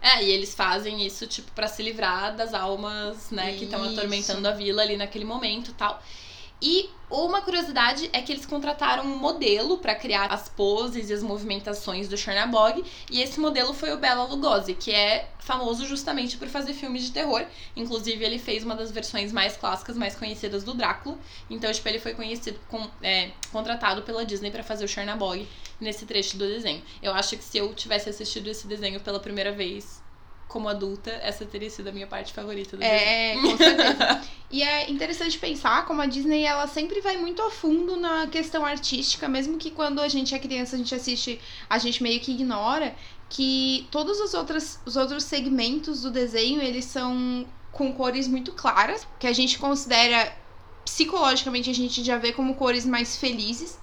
É, 0.00 0.24
e 0.24 0.30
eles 0.30 0.54
fazem 0.54 1.04
isso, 1.04 1.26
tipo, 1.26 1.50
pra 1.52 1.66
se 1.66 1.82
livrar 1.82 2.36
das 2.36 2.54
almas, 2.54 3.30
né, 3.30 3.56
que 3.56 3.64
estão 3.64 3.84
Isso. 3.84 3.98
atormentando 3.98 4.46
a 4.46 4.52
vila 4.52 4.82
ali 4.82 4.96
naquele 4.96 5.24
momento 5.24 5.72
tal. 5.72 6.00
E 6.60 6.90
uma 7.10 7.40
curiosidade 7.40 8.10
é 8.12 8.20
que 8.20 8.32
eles 8.32 8.44
contrataram 8.44 9.04
um 9.04 9.16
modelo 9.16 9.78
pra 9.78 9.94
criar 9.94 10.26
as 10.26 10.48
poses 10.48 11.08
e 11.08 11.12
as 11.12 11.22
movimentações 11.22 12.08
do 12.08 12.16
Chernabog, 12.16 12.84
e 13.10 13.22
esse 13.22 13.40
modelo 13.40 13.72
foi 13.72 13.92
o 13.92 13.96
Bela 13.96 14.24
Lugosi, 14.24 14.74
que 14.74 14.90
é 14.90 15.28
famoso 15.38 15.86
justamente 15.86 16.36
por 16.36 16.48
fazer 16.48 16.74
filmes 16.74 17.04
de 17.04 17.12
terror. 17.12 17.46
Inclusive, 17.74 18.22
ele 18.22 18.38
fez 18.38 18.62
uma 18.64 18.74
das 18.74 18.90
versões 18.90 19.32
mais 19.32 19.56
clássicas, 19.56 19.96
mais 19.96 20.16
conhecidas 20.16 20.64
do 20.64 20.74
Drácula. 20.74 21.16
Então, 21.48 21.72
tipo, 21.72 21.88
ele 21.88 21.98
foi 21.98 22.12
conhecido, 22.12 22.58
com, 22.68 22.86
é, 23.00 23.30
contratado 23.50 24.02
pela 24.02 24.26
Disney 24.26 24.50
pra 24.50 24.62
fazer 24.62 24.84
o 24.84 24.88
Chernabog 24.88 25.48
nesse 25.80 26.04
trecho 26.04 26.36
do 26.36 26.46
desenho. 26.46 26.82
Eu 27.02 27.14
acho 27.14 27.36
que 27.36 27.44
se 27.44 27.56
eu 27.56 27.72
tivesse 27.74 28.10
assistido 28.10 28.48
esse 28.48 28.66
desenho 28.66 29.00
pela 29.00 29.20
primeira 29.20 29.52
vez 29.52 30.02
como 30.48 30.68
adulta, 30.68 31.10
essa 31.22 31.44
teria 31.44 31.68
sido 31.68 31.88
a 31.88 31.92
minha 31.92 32.06
parte 32.06 32.32
favorita 32.32 32.76
do 32.76 32.80
desenho. 32.80 32.98
É, 32.98 33.34
com 33.34 33.56
certeza. 33.56 34.22
e 34.50 34.62
é 34.62 34.90
interessante 34.90 35.38
pensar 35.38 35.84
como 35.84 36.00
a 36.00 36.06
Disney 36.06 36.44
ela 36.44 36.66
sempre 36.66 37.02
vai 37.02 37.18
muito 37.18 37.42
a 37.42 37.50
fundo 37.50 37.96
na 37.96 38.26
questão 38.26 38.64
artística, 38.64 39.28
mesmo 39.28 39.58
que 39.58 39.70
quando 39.70 40.00
a 40.00 40.08
gente 40.08 40.34
é 40.34 40.38
criança 40.38 40.74
a 40.74 40.78
gente 40.78 40.94
assiste, 40.94 41.38
a 41.68 41.78
gente 41.78 42.02
meio 42.02 42.18
que 42.18 42.32
ignora 42.32 42.96
que 43.28 43.86
todos 43.90 44.18
os 44.20 44.32
outros, 44.32 44.78
os 44.86 44.96
outros 44.96 45.24
segmentos 45.24 46.00
do 46.00 46.10
desenho 46.10 46.62
eles 46.62 46.86
são 46.86 47.46
com 47.70 47.92
cores 47.92 48.26
muito 48.26 48.52
claras, 48.52 49.06
que 49.20 49.26
a 49.26 49.32
gente 49.34 49.58
considera 49.58 50.34
psicologicamente 50.82 51.68
a 51.68 51.74
gente 51.74 52.02
já 52.02 52.16
vê 52.16 52.32
como 52.32 52.54
cores 52.54 52.86
mais 52.86 53.18
felizes. 53.18 53.78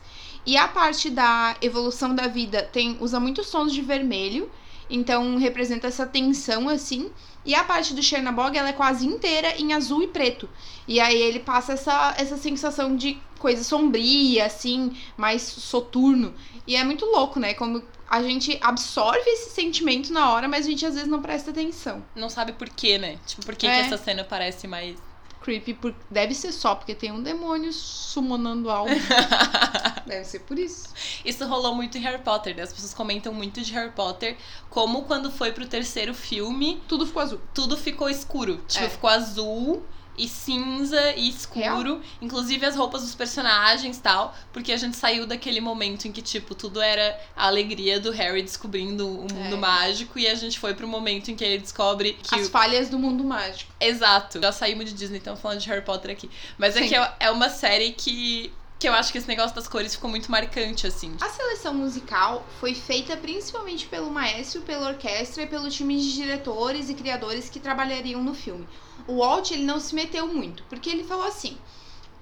E 0.48 0.57
a 0.57 0.67
parte 0.67 1.10
da 1.10 1.55
evolução 1.62 2.13
da 2.13 2.27
vida 2.27 2.63
tem 2.63 2.98
usa 3.00 3.19
muitos 3.19 3.50
tons 3.50 3.72
de 3.74 3.81
vermelho 3.81 4.50
Então 4.89 5.38
representa 5.38 5.88
essa 5.88 6.06
tensão 6.06 6.70
assim. 6.70 7.12
E 7.46 7.54
a 7.54 7.63
parte 7.63 7.94
do 7.94 8.01
Chernabog, 8.01 8.58
ela 8.58 8.70
é 8.70 8.74
quase 8.74 9.06
inteira 9.06 9.56
em 9.58 9.74
azul 9.74 10.01
e 10.01 10.08
preto. 10.08 10.50
E 10.88 11.00
aí 11.00 11.22
ele 11.22 11.39
passa 11.39 11.74
essa, 11.74 12.15
essa 12.18 12.38
sensação 12.38 12.96
de 12.96 13.20
coisa 13.38 13.63
sombria, 13.63 14.46
assim, 14.46 14.98
mais 15.15 15.44
soturno. 15.44 16.34
E 16.65 16.75
é 16.75 16.84
muito 16.84 17.06
louco, 17.06 17.39
né? 17.39 17.54
Como 17.54 17.84
a 18.10 18.22
gente 18.24 18.58
absorve 18.62 19.30
esse 19.30 19.51
sentimento 19.51 20.12
na 20.12 20.32
hora, 20.32 20.48
mas 20.48 20.65
a 20.65 20.70
gente 20.70 20.86
às 20.86 20.96
vezes 20.96 21.10
não 21.10 21.22
presta 21.22 21.51
atenção. 21.51 22.04
Não 22.15 22.30
sabe 22.30 22.54
por 22.54 22.68
quê, 22.70 22.98
né? 22.98 23.18
Tipo, 23.25 23.46
por 23.46 23.56
que, 23.56 23.68
É. 23.68 23.82
que 23.82 23.94
essa 23.94 24.04
cena 24.04 24.24
parece 24.24 24.68
mais. 24.68 24.96
Creepy, 25.42 25.75
por... 25.75 25.94
deve 26.10 26.34
ser 26.34 26.51
só 26.51 26.74
porque 26.74 26.96
tem 26.96 27.12
um 27.12 27.22
demônio 27.22 27.72
summonando 27.72 28.72
algo. 28.72 28.89
deve 30.05 30.24
ser 30.24 30.39
por 30.39 30.57
isso. 30.59 30.89
Isso 31.24 31.45
rolou 31.47 31.74
muito 31.75 31.97
em 31.97 32.01
Harry 32.01 32.21
Potter, 32.21 32.55
né? 32.55 32.63
As 32.63 32.74
pessoas 32.74 32.93
comentam 32.93 33.33
muito 33.33 33.62
de 33.62 33.71
Harry 33.74 33.91
Potter, 33.91 34.38
como 34.69 35.03
quando 35.03 35.31
foi 35.31 35.51
pro 35.51 35.65
terceiro 35.65 36.13
filme, 36.13 36.81
Tudo 36.88 37.05
ficou 37.05 37.21
azul. 37.21 37.41
tudo 37.53 37.77
ficou 37.77 38.09
escuro. 38.09 38.57
Tipo, 38.67 38.85
É. 38.85 38.89
ficou 38.89 39.09
azul 39.09 39.83
e 40.17 40.29
cinza 40.29 41.12
e 41.17 41.27
escuro. 41.27 42.01
Inclusive 42.21 42.65
as 42.65 42.74
roupas 42.77 43.01
dos 43.01 43.13
personagens 43.13 43.97
e 43.97 44.00
tal. 44.01 44.33
Porque 44.53 44.71
a 44.71 44.77
gente 44.77 44.95
saiu 44.95 45.25
daquele 45.27 45.59
momento 45.59 46.07
em 46.07 46.12
que, 46.13 46.21
tipo, 46.21 46.55
tudo 46.55 46.79
era 46.81 47.19
a 47.35 47.47
alegria 47.47 48.00
do 48.00 48.12
Harry 48.12 48.41
descobrindo 48.41 49.05
o 49.07 49.21
mundo 49.24 49.55
É. 49.55 49.57
mágico. 49.57 50.17
E 50.17 50.25
a 50.27 50.35
gente 50.35 50.57
foi 50.57 50.74
pro 50.74 50.88
momento 50.88 51.31
em 51.31 51.35
que 51.35 51.43
ele 51.43 51.57
descobre 51.57 52.13
que. 52.13 52.33
As 52.33 52.47
o- 52.47 52.50
falhas 52.50 52.88
do 52.88 52.97
mundo 52.97 53.25
mágico. 53.25 53.69
Exato. 53.77 54.39
Já 54.41 54.53
saímos 54.53 54.85
de 54.85 54.93
Disney, 54.93 55.17
então 55.17 55.35
falando 55.35 55.59
de 55.59 55.67
Harry 55.67 55.83
Potter 55.83 56.12
aqui. 56.12 56.29
Mas 56.57 56.77
é 56.77 56.83
Sim. 56.83 56.88
que 56.88 56.95
é- 56.95 57.13
é 57.19 57.29
uma 57.31 57.50
série 57.50 57.91
que. 57.91 58.53
Que 58.77 58.89
eu 58.89 58.94
acho 58.94 59.12
que 59.12 59.17
esse 59.17 59.27
negócio 59.27 59.55
das 59.55 59.67
cores 59.67 59.96
ficou 59.96 60.10
muito 60.10 60.29
marcante, 60.29 60.86
assim. 60.86 61.15
A 61.22 61.29
seleção 61.29 61.74
musical 61.74 62.46
foi 62.60 62.75
feita 62.75 63.15
principalmente 63.15 63.88
pelo 63.88 64.10
maestro, 64.12 64.62
pela 64.62 64.89
orquestra 64.89 65.44
e 65.44 65.48
pelo 65.48 65.70
time 65.70 65.98
de 65.98 66.13
diretores 66.13 66.89
e 66.89 66.94
criadores 66.94 67.50
que 67.50 67.60
trabalhariam 67.60 68.22
no 68.22 68.34
filme. 68.34 68.67
O 69.08 69.20
Walt, 69.20 69.51
ele 69.51 69.63
não 69.63 69.79
se 69.79 69.96
meteu 69.96 70.27
muito, 70.27 70.63
porque 70.63 70.89
ele 70.89 71.03
falou 71.03 71.25
assim: 71.25 71.58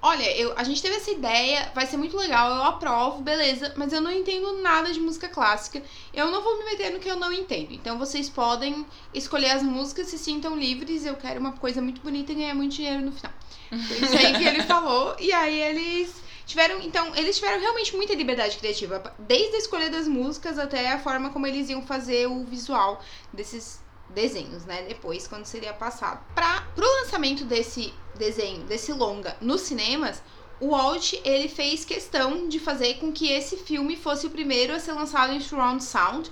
Olha, 0.06 0.36
eu, 0.36 0.52
a 0.54 0.62
gente 0.62 0.82
teve 0.82 0.96
essa 0.96 1.10
ideia, 1.10 1.72
vai 1.74 1.86
ser 1.86 1.96
muito 1.96 2.14
legal, 2.14 2.54
eu 2.54 2.62
aprovo, 2.64 3.22
beleza, 3.22 3.72
mas 3.74 3.90
eu 3.90 4.02
não 4.02 4.12
entendo 4.12 4.60
nada 4.60 4.92
de 4.92 5.00
música 5.00 5.30
clássica. 5.30 5.82
Eu 6.12 6.30
não 6.30 6.42
vou 6.42 6.58
me 6.58 6.66
meter 6.66 6.92
no 6.92 7.00
que 7.00 7.10
eu 7.10 7.16
não 7.16 7.32
entendo. 7.32 7.72
Então 7.72 7.98
vocês 7.98 8.28
podem 8.28 8.84
escolher 9.14 9.52
as 9.52 9.62
músicas, 9.62 10.08
se 10.08 10.18
sintam 10.18 10.58
livres. 10.58 11.06
Eu 11.06 11.16
quero 11.16 11.40
uma 11.40 11.52
coisa 11.52 11.80
muito 11.80 12.02
bonita 12.02 12.32
e 12.32 12.34
ganhar 12.34 12.54
muito 12.54 12.74
dinheiro 12.74 13.00
no 13.00 13.12
final. 13.12 13.32
Isso 13.72 14.14
aí 14.18 14.34
que 14.36 14.44
ele 14.44 14.62
falou. 14.64 15.16
E 15.18 15.32
aí 15.32 15.58
eles 15.58 16.14
tiveram. 16.46 16.80
Então, 16.80 17.14
eles 17.16 17.36
tiveram 17.36 17.60
realmente 17.60 17.94
muita 17.96 18.14
liberdade 18.14 18.56
criativa. 18.58 19.14
Desde 19.18 19.56
a 19.56 19.58
escolha 19.58 19.90
das 19.90 20.08
músicas 20.08 20.58
até 20.58 20.92
a 20.92 20.98
forma 20.98 21.30
como 21.30 21.46
eles 21.46 21.68
iam 21.68 21.82
fazer 21.82 22.26
o 22.26 22.44
visual 22.44 23.02
desses 23.32 23.80
desenhos, 24.10 24.64
né? 24.64 24.82
Depois, 24.82 25.26
quando 25.26 25.44
seria 25.46 25.72
passado. 25.72 26.24
Pra, 26.34 26.62
pro 26.74 26.86
lançamento 27.00 27.44
desse 27.44 27.92
desenho, 28.14 28.64
desse 28.64 28.92
longa, 28.92 29.36
nos 29.40 29.62
cinemas. 29.62 30.22
O 30.60 30.70
Walt, 30.70 31.14
ele 31.24 31.48
fez 31.48 31.84
questão 31.84 32.48
de 32.48 32.60
fazer 32.60 32.94
com 32.94 33.12
que 33.12 33.30
esse 33.30 33.56
filme 33.56 33.96
fosse 33.96 34.26
o 34.26 34.30
primeiro 34.30 34.72
a 34.72 34.78
ser 34.78 34.92
lançado 34.92 35.32
em 35.32 35.40
surround 35.40 35.82
sound, 35.82 36.30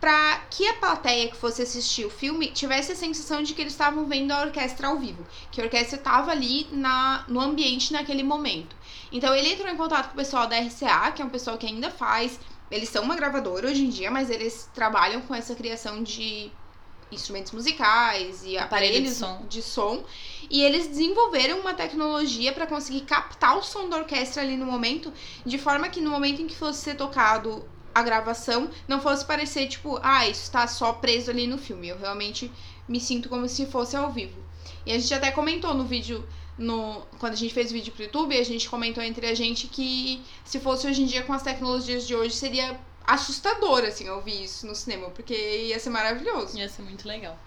para 0.00 0.38
que 0.50 0.66
a 0.66 0.74
plateia 0.74 1.28
que 1.28 1.36
fosse 1.36 1.62
assistir 1.62 2.04
o 2.04 2.10
filme 2.10 2.50
tivesse 2.50 2.90
a 2.90 2.96
sensação 2.96 3.40
de 3.40 3.54
que 3.54 3.60
eles 3.60 3.72
estavam 3.72 4.04
vendo 4.04 4.32
a 4.32 4.42
orquestra 4.42 4.88
ao 4.88 4.98
vivo, 4.98 5.24
que 5.52 5.60
a 5.60 5.64
orquestra 5.64 5.96
estava 5.96 6.32
ali 6.32 6.66
na, 6.72 7.24
no 7.28 7.40
ambiente 7.40 7.92
naquele 7.92 8.24
momento. 8.24 8.74
Então 9.12 9.34
ele 9.34 9.52
entrou 9.52 9.68
em 9.70 9.76
contato 9.76 10.06
com 10.08 10.14
o 10.14 10.16
pessoal 10.16 10.46
da 10.46 10.58
RCA, 10.58 11.12
que 11.12 11.22
é 11.22 11.24
um 11.24 11.28
pessoal 11.28 11.58
que 11.58 11.66
ainda 11.66 11.90
faz. 11.90 12.40
Eles 12.70 12.88
são 12.88 13.04
uma 13.04 13.14
gravadora 13.14 13.68
hoje 13.68 13.84
em 13.84 13.90
dia, 13.90 14.10
mas 14.10 14.30
eles 14.30 14.70
trabalham 14.74 15.20
com 15.20 15.34
essa 15.34 15.54
criação 15.54 16.02
de 16.02 16.50
instrumentos 17.10 17.52
musicais 17.52 18.42
e 18.44 18.56
Aparelho 18.56 18.92
de 18.92 19.08
aparelhos 19.08 19.16
som. 19.16 19.46
de 19.46 19.62
som. 19.62 20.04
E 20.50 20.62
eles 20.62 20.86
desenvolveram 20.86 21.60
uma 21.60 21.74
tecnologia 21.74 22.52
para 22.52 22.66
conseguir 22.66 23.02
captar 23.02 23.56
o 23.58 23.62
som 23.62 23.88
da 23.88 23.98
orquestra 23.98 24.42
ali 24.42 24.56
no 24.56 24.64
momento, 24.64 25.12
de 25.44 25.58
forma 25.58 25.90
que 25.90 26.00
no 26.00 26.10
momento 26.10 26.40
em 26.40 26.46
que 26.46 26.56
fosse 26.56 26.80
ser 26.80 26.96
tocado 26.96 27.64
a 27.94 28.02
gravação, 28.02 28.70
não 28.88 29.00
fosse 29.00 29.24
parecer 29.24 29.68
tipo, 29.68 30.00
ah, 30.02 30.26
isso 30.26 30.50
tá 30.50 30.66
só 30.66 30.94
preso 30.94 31.30
ali 31.30 31.46
no 31.46 31.58
filme. 31.58 31.88
Eu 31.88 31.98
realmente 31.98 32.50
me 32.88 32.98
sinto 32.98 33.28
como 33.28 33.46
se 33.48 33.66
fosse 33.66 33.94
ao 33.94 34.10
vivo. 34.10 34.40
E 34.86 34.92
a 34.92 34.98
gente 34.98 35.12
até 35.12 35.30
comentou 35.30 35.74
no 35.74 35.84
vídeo, 35.84 36.26
no, 36.58 37.02
quando 37.18 37.32
a 37.32 37.36
gente 37.36 37.54
fez 37.54 37.70
o 37.70 37.74
vídeo 37.74 37.92
pro 37.92 38.04
YouTube, 38.04 38.38
a 38.38 38.44
gente 38.44 38.68
comentou 38.68 39.02
entre 39.02 39.26
a 39.26 39.34
gente 39.34 39.66
que 39.66 40.22
se 40.44 40.60
fosse 40.60 40.86
hoje 40.86 41.02
em 41.02 41.06
dia 41.06 41.22
com 41.22 41.32
as 41.32 41.42
tecnologias 41.42 42.06
de 42.06 42.14
hoje, 42.14 42.34
seria 42.34 42.78
assustador, 43.04 43.84
assim, 43.84 44.08
ouvir 44.08 44.44
isso 44.44 44.66
no 44.66 44.74
cinema, 44.74 45.10
porque 45.10 45.34
ia 45.34 45.78
ser 45.78 45.90
maravilhoso. 45.90 46.56
Ia 46.58 46.68
ser 46.68 46.82
muito 46.82 47.06
legal. 47.06 47.38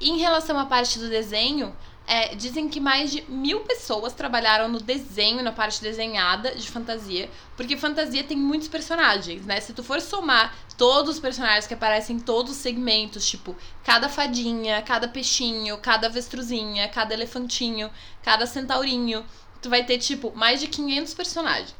Em 0.00 0.18
relação 0.18 0.58
à 0.58 0.66
parte 0.66 0.98
do 0.98 1.08
desenho, 1.08 1.74
é, 2.06 2.34
dizem 2.34 2.68
que 2.68 2.80
mais 2.80 3.10
de 3.10 3.22
mil 3.28 3.60
pessoas 3.60 4.12
trabalharam 4.12 4.68
no 4.68 4.78
desenho, 4.78 5.42
na 5.42 5.52
parte 5.52 5.80
desenhada 5.80 6.54
de 6.54 6.68
fantasia, 6.68 7.30
porque 7.56 7.76
fantasia 7.76 8.22
tem 8.22 8.36
muitos 8.36 8.68
personagens, 8.68 9.46
né? 9.46 9.60
Se 9.60 9.72
tu 9.72 9.82
for 9.82 10.00
somar 10.00 10.54
todos 10.76 11.14
os 11.14 11.20
personagens 11.20 11.66
que 11.66 11.74
aparecem 11.74 12.16
em 12.16 12.20
todos 12.20 12.52
os 12.52 12.58
segmentos, 12.58 13.26
tipo, 13.26 13.56
cada 13.82 14.08
fadinha, 14.08 14.82
cada 14.82 15.08
peixinho, 15.08 15.78
cada 15.78 16.08
avestruzinha, 16.08 16.88
cada 16.88 17.14
elefantinho, 17.14 17.90
cada 18.22 18.46
centaurinho, 18.46 19.24
tu 19.62 19.70
vai 19.70 19.84
ter, 19.84 19.98
tipo, 19.98 20.32
mais 20.34 20.60
de 20.60 20.66
500 20.66 21.14
personagens. 21.14 21.74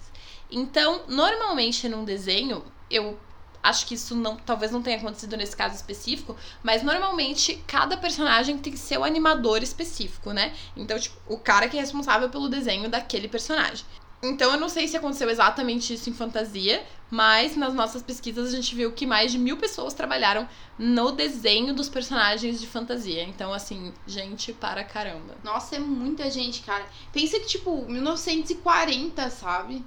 Então, 0.51 1.03
normalmente 1.09 1.89
num 1.89 2.05
desenho, 2.05 2.65
eu 2.91 3.19
acho 3.65 3.87
que 3.87 3.95
isso 3.95 4.15
não, 4.15 4.37
talvez 4.37 4.71
não 4.71 4.83
tenha 4.83 4.99
acontecido 4.99 5.37
nesse 5.37 5.57
caso 5.57 5.75
específico, 5.75 6.37
mas 6.63 6.83
normalmente 6.83 7.63
cada 7.67 7.97
personagem 7.97 8.59
tem 8.59 8.77
seu 8.77 9.03
animador 9.03 9.63
específico, 9.63 10.33
né? 10.33 10.55
Então, 10.77 10.99
tipo, 10.99 11.17
o 11.27 11.39
cara 11.39 11.67
que 11.69 11.77
é 11.77 11.81
responsável 11.81 12.29
pelo 12.29 12.49
desenho 12.49 12.89
daquele 12.91 13.27
personagem. 13.27 13.85
Então, 14.23 14.53
eu 14.53 14.61
não 14.61 14.69
sei 14.69 14.89
se 14.89 14.97
aconteceu 14.97 15.29
exatamente 15.29 15.93
isso 15.93 16.09
em 16.09 16.15
fantasia, 16.15 16.83
mas 17.11 17.57
nas 17.57 17.75
nossas 17.75 18.03
pesquisas 18.03 18.53
a 18.53 18.57
gente 18.57 18.75
viu 18.75 18.93
que 18.93 19.07
mais 19.07 19.31
de 19.31 19.39
mil 19.39 19.57
pessoas 19.57 19.93
trabalharam 19.93 20.49
no 20.79 21.13
desenho 21.13 21.75
dos 21.75 21.89
personagens 21.89 22.61
de 22.61 22.67
fantasia. 22.67 23.23
Então, 23.23 23.53
assim, 23.53 23.93
gente 24.07 24.53
para 24.53 24.83
caramba. 24.83 25.35
Nossa, 25.45 25.77
é 25.77 25.79
muita 25.79 26.31
gente, 26.31 26.63
cara. 26.63 26.87
Pensa 27.13 27.39
que, 27.39 27.47
tipo, 27.47 27.85
1940, 27.87 29.29
sabe? 29.31 29.85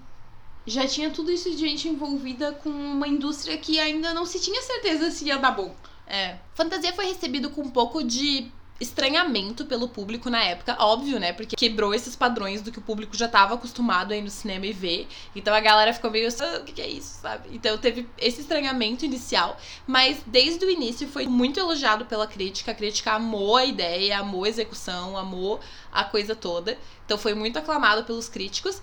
Já 0.68 0.86
tinha 0.86 1.10
tudo 1.10 1.32
isso 1.32 1.50
de 1.50 1.58
gente 1.58 1.88
envolvida 1.88 2.52
com 2.52 2.70
uma 2.70 3.08
indústria 3.08 3.58
que 3.58 3.80
ainda 3.80 4.14
não 4.14 4.26
se 4.26 4.38
tinha 4.38 4.62
certeza 4.62 5.10
se 5.10 5.26
ia 5.26 5.38
dar 5.38 5.52
bom. 5.52 5.74
É. 6.06 6.38
Fantasia 6.54 6.94
foi 6.94 7.06
recebido 7.06 7.50
com 7.50 7.62
um 7.62 7.70
pouco 7.70 8.04
de 8.04 8.52
estranhamento 8.80 9.66
pelo 9.66 9.88
público 9.88 10.30
na 10.30 10.44
época, 10.44 10.76
óbvio, 10.80 11.20
né? 11.20 11.34
Porque 11.34 11.56
quebrou 11.56 11.94
esses 11.94 12.16
padrões 12.16 12.62
do 12.62 12.72
que 12.72 12.80
o 12.80 12.82
público 12.82 13.18
já 13.18 13.26
estava 13.26 13.56
acostumado 13.56 14.12
a 14.12 14.18
ir 14.18 14.22
no 14.22 14.30
cinema 14.30 14.66
e 14.66 14.74
ver. 14.74 15.08
Então 15.36 15.54
a 15.54 15.60
galera 15.60 15.94
ficou 15.94 16.12
meio 16.12 16.28
assim, 16.28 16.44
ah, 16.44 16.60
o 16.60 16.64
que 16.64 16.82
é 16.82 16.88
isso, 16.88 17.22
sabe? 17.22 17.50
Então 17.52 17.78
teve 17.78 18.08
esse 18.18 18.42
estranhamento 18.42 19.06
inicial, 19.06 19.58
mas 19.88 20.20
desde 20.28 20.64
o 20.66 20.70
início 20.70 21.08
foi 21.08 21.26
muito 21.26 21.60
elogiado 21.60 22.06
pela 22.06 22.28
crítica. 22.28 22.72
A 22.72 22.76
crítica 22.76 23.14
amou 23.14 23.56
a 23.56 23.66
ideia, 23.66 24.20
amou 24.20 24.44
a 24.44 24.50
execução, 24.50 25.18
amou 25.18 25.60
a 25.92 26.04
coisa 26.04 26.36
toda. 26.36 26.78
Então 27.06 27.18
foi 27.18 27.34
muito 27.34 27.58
aclamado 27.58 28.04
pelos 28.04 28.30
críticos. 28.30 28.82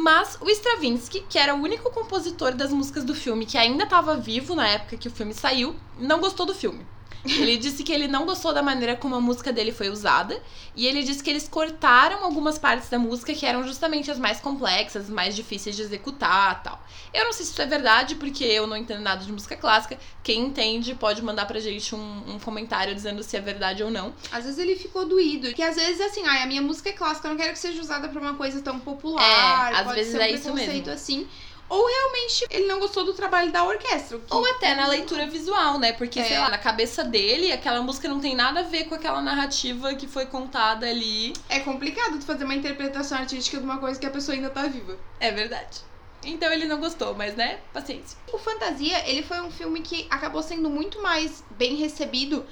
Mas 0.00 0.38
o 0.40 0.48
Stravinsky, 0.48 1.24
que 1.28 1.36
era 1.36 1.56
o 1.56 1.60
único 1.60 1.90
compositor 1.90 2.54
das 2.54 2.72
músicas 2.72 3.02
do 3.02 3.16
filme 3.16 3.44
que 3.44 3.58
ainda 3.58 3.82
estava 3.82 4.16
vivo 4.16 4.54
na 4.54 4.68
época 4.68 4.96
que 4.96 5.08
o 5.08 5.10
filme 5.10 5.34
saiu, 5.34 5.74
não 5.98 6.20
gostou 6.20 6.46
do 6.46 6.54
filme. 6.54 6.86
Ele 7.24 7.56
disse 7.56 7.82
que 7.82 7.92
ele 7.92 8.08
não 8.08 8.24
gostou 8.24 8.54
da 8.54 8.62
maneira 8.62 8.96
como 8.96 9.14
a 9.14 9.20
música 9.20 9.52
dele 9.52 9.72
foi 9.72 9.88
usada. 9.88 10.40
E 10.74 10.86
ele 10.86 11.02
disse 11.02 11.22
que 11.22 11.28
eles 11.28 11.48
cortaram 11.48 12.24
algumas 12.24 12.58
partes 12.58 12.88
da 12.88 12.98
música 12.98 13.34
que 13.34 13.44
eram 13.44 13.66
justamente 13.66 14.10
as 14.10 14.18
mais 14.18 14.40
complexas, 14.40 15.10
mais 15.10 15.34
difíceis 15.34 15.74
de 15.74 15.82
executar 15.82 16.62
tal. 16.62 16.80
Eu 17.12 17.24
não 17.24 17.32
sei 17.32 17.44
se 17.44 17.52
isso 17.52 17.62
é 17.62 17.66
verdade, 17.66 18.14
porque 18.14 18.44
eu 18.44 18.66
não 18.66 18.76
entendo 18.76 19.00
nada 19.00 19.24
de 19.24 19.32
música 19.32 19.56
clássica. 19.56 19.98
Quem 20.22 20.42
entende 20.46 20.94
pode 20.94 21.20
mandar 21.22 21.46
pra 21.46 21.58
gente 21.58 21.94
um, 21.94 22.34
um 22.34 22.38
comentário 22.38 22.94
dizendo 22.94 23.22
se 23.22 23.36
é 23.36 23.40
verdade 23.40 23.82
ou 23.82 23.90
não. 23.90 24.14
Às 24.30 24.44
vezes 24.44 24.58
ele 24.58 24.76
ficou 24.76 25.04
doído. 25.06 25.52
Que 25.54 25.62
às 25.62 25.74
vezes, 25.74 26.00
assim, 26.00 26.22
ai, 26.24 26.42
a 26.42 26.46
minha 26.46 26.62
música 26.62 26.90
é 26.90 26.92
clássica, 26.92 27.26
eu 27.26 27.30
não 27.30 27.38
quero 27.38 27.52
que 27.52 27.58
seja 27.58 27.80
usada 27.80 28.08
pra 28.08 28.20
uma 28.20 28.34
coisa 28.34 28.60
tão 28.60 28.78
popular. 28.78 29.72
É, 29.72 29.76
às 29.76 29.92
vezes 29.92 30.14
um 30.14 30.18
é 30.18 30.30
isso 30.30 30.54
mesmo. 30.54 30.90
assim. 30.90 31.26
Ou 31.68 31.86
realmente 31.86 32.46
ele 32.50 32.66
não 32.66 32.80
gostou 32.80 33.04
do 33.04 33.12
trabalho 33.12 33.52
da 33.52 33.62
orquestra. 33.64 34.18
Ou 34.30 34.46
até 34.46 34.74
na 34.74 34.86
leitura 34.86 35.26
visual, 35.26 35.78
né? 35.78 35.92
Porque, 35.92 36.18
É. 36.20 36.24
sei 36.24 36.38
lá, 36.38 36.48
na 36.48 36.58
cabeça 36.58 37.04
dele, 37.04 37.52
aquela 37.52 37.82
música 37.82 38.08
não 38.08 38.20
tem 38.20 38.34
nada 38.34 38.60
a 38.60 38.62
ver 38.62 38.84
com 38.84 38.94
aquela 38.94 39.20
narrativa 39.20 39.94
que 39.94 40.06
foi 40.06 40.26
contada 40.26 40.88
ali. 40.88 41.34
É 41.48 41.60
complicado 41.60 42.18
tu 42.18 42.24
fazer 42.24 42.44
uma 42.44 42.54
interpretação 42.54 43.18
artística 43.18 43.58
de 43.58 43.64
uma 43.64 43.78
coisa 43.78 44.00
que 44.00 44.06
a 44.06 44.10
pessoa 44.10 44.34
ainda 44.34 44.48
tá 44.50 44.62
viva. 44.66 44.96
É 45.20 45.30
verdade. 45.30 45.86
Então 46.24 46.52
ele 46.52 46.64
não 46.66 46.80
gostou, 46.80 47.14
mas 47.14 47.36
né? 47.36 47.60
Paciência. 47.72 48.18
O 48.32 48.38
Fantasia, 48.38 49.08
ele 49.08 49.22
foi 49.22 49.40
um 49.40 49.50
filme 49.50 49.80
que 49.80 50.06
acabou 50.10 50.42
sendo 50.42 50.68
muito 50.68 51.00
mais 51.02 51.44
bem 51.50 51.76
recebido 51.76 52.44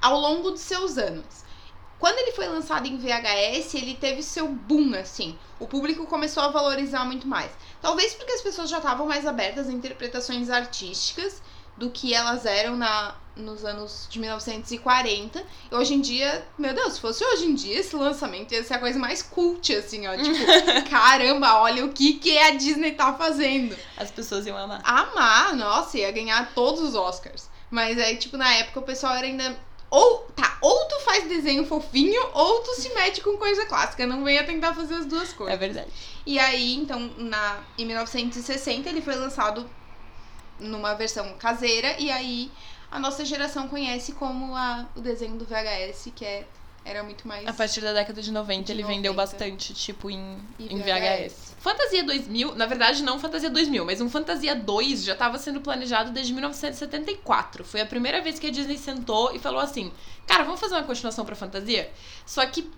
ao 0.00 0.18
longo 0.18 0.52
de 0.52 0.60
seus 0.60 0.96
anos. 0.96 1.24
Quando 2.00 2.18
ele 2.18 2.32
foi 2.32 2.48
lançado 2.48 2.86
em 2.86 2.96
VHS, 2.96 3.74
ele 3.74 3.94
teve 3.94 4.22
seu 4.22 4.48
boom, 4.48 4.94
assim. 4.94 5.38
O 5.58 5.68
público 5.68 6.06
começou 6.06 6.42
a 6.42 6.48
valorizar 6.48 7.04
muito 7.04 7.28
mais. 7.28 7.52
Talvez 7.80 8.14
porque 8.14 8.32
as 8.32 8.40
pessoas 8.40 8.70
já 8.70 8.78
estavam 8.78 9.06
mais 9.06 9.26
abertas 9.26 9.68
a 9.68 9.72
interpretações 9.72 10.48
artísticas 10.48 11.42
do 11.76 11.90
que 11.90 12.14
elas 12.14 12.44
eram 12.46 12.76
na, 12.76 13.14
nos 13.36 13.64
anos 13.64 14.06
de 14.10 14.18
1940. 14.18 15.44
E 15.70 15.74
hoje 15.74 15.94
em 15.94 16.00
dia, 16.00 16.46
meu 16.58 16.74
Deus, 16.74 16.94
se 16.94 17.00
fosse 17.00 17.24
hoje 17.24 17.46
em 17.46 17.54
dia, 17.54 17.78
esse 17.78 17.94
lançamento 17.96 18.52
ia 18.52 18.64
ser 18.64 18.74
a 18.74 18.78
coisa 18.78 18.98
mais 18.98 19.22
cult, 19.22 19.74
assim, 19.74 20.06
ó. 20.06 20.16
Tipo, 20.16 20.38
caramba, 20.90 21.60
olha 21.60 21.84
o 21.84 21.92
que, 21.92 22.14
que 22.14 22.38
a 22.38 22.50
Disney 22.50 22.92
tá 22.92 23.12
fazendo. 23.14 23.76
As 23.96 24.10
pessoas 24.10 24.46
iam 24.46 24.56
amar. 24.56 24.80
Amar, 24.84 25.56
nossa, 25.56 25.98
ia 25.98 26.10
ganhar 26.10 26.52
todos 26.54 26.80
os 26.80 26.94
Oscars. 26.94 27.48
Mas 27.70 27.98
aí, 27.98 28.16
tipo, 28.16 28.36
na 28.36 28.52
época 28.54 28.80
o 28.80 28.84
pessoal 28.84 29.14
era 29.14 29.26
ainda. 29.26 29.56
Ou, 29.90 30.18
tá, 30.36 30.56
ou 30.60 30.86
tu 30.86 31.00
faz 31.00 31.28
desenho 31.28 31.66
fofinho, 31.66 32.22
ou 32.32 32.60
tu 32.60 32.74
se 32.80 32.88
mete 32.94 33.20
com 33.20 33.36
coisa 33.36 33.66
clássica. 33.66 34.06
Não 34.06 34.22
venha 34.22 34.44
tentar 34.44 34.72
fazer 34.72 34.94
as 34.94 35.06
duas 35.06 35.32
coisas. 35.32 35.54
É 35.54 35.58
verdade. 35.58 35.90
E 36.24 36.38
aí, 36.38 36.76
então, 36.76 37.10
na, 37.16 37.58
em 37.76 37.84
1960, 37.84 38.88
ele 38.88 39.02
foi 39.02 39.16
lançado 39.16 39.68
numa 40.60 40.94
versão 40.94 41.34
caseira. 41.38 41.96
E 41.98 42.10
aí, 42.10 42.50
a 42.90 42.98
nossa 43.00 43.24
geração 43.24 43.68
conhece 43.68 44.12
como 44.12 44.54
a, 44.54 44.86
o 44.94 45.00
desenho 45.00 45.36
do 45.36 45.44
VHS, 45.44 46.12
que 46.14 46.24
é, 46.24 46.46
era 46.84 47.02
muito 47.02 47.26
mais. 47.26 47.46
A 47.46 47.52
partir 47.52 47.80
da 47.80 47.92
década 47.92 48.22
de 48.22 48.30
90 48.30 48.62
De 48.64 48.72
ele 48.72 48.82
vendeu 48.82 49.12
90. 49.12 49.14
bastante, 49.14 49.74
tipo, 49.74 50.08
em, 50.10 50.38
E 50.58 50.72
em 50.72 50.78
VHS. 50.78 51.49
Fantasia 51.60 52.02
2000, 52.02 52.54
na 52.54 52.64
verdade 52.64 53.02
não 53.02 53.18
Fantasia 53.18 53.50
2000, 53.50 53.84
mas 53.84 54.00
um 54.00 54.08
Fantasia 54.08 54.56
2 54.56 55.04
já 55.04 55.12
estava 55.12 55.36
sendo 55.36 55.60
planejado 55.60 56.10
desde 56.10 56.32
1974. 56.32 57.62
Foi 57.64 57.82
a 57.82 57.86
primeira 57.86 58.22
vez 58.22 58.38
que 58.38 58.46
a 58.46 58.50
Disney 58.50 58.78
sentou 58.78 59.34
e 59.34 59.38
falou 59.38 59.60
assim: 59.60 59.92
"Cara, 60.26 60.42
vamos 60.42 60.58
fazer 60.58 60.74
uma 60.74 60.84
continuação 60.84 61.22
pra 61.24 61.36
Fantasia?". 61.36 61.90
Só 62.24 62.44
que 62.46 62.70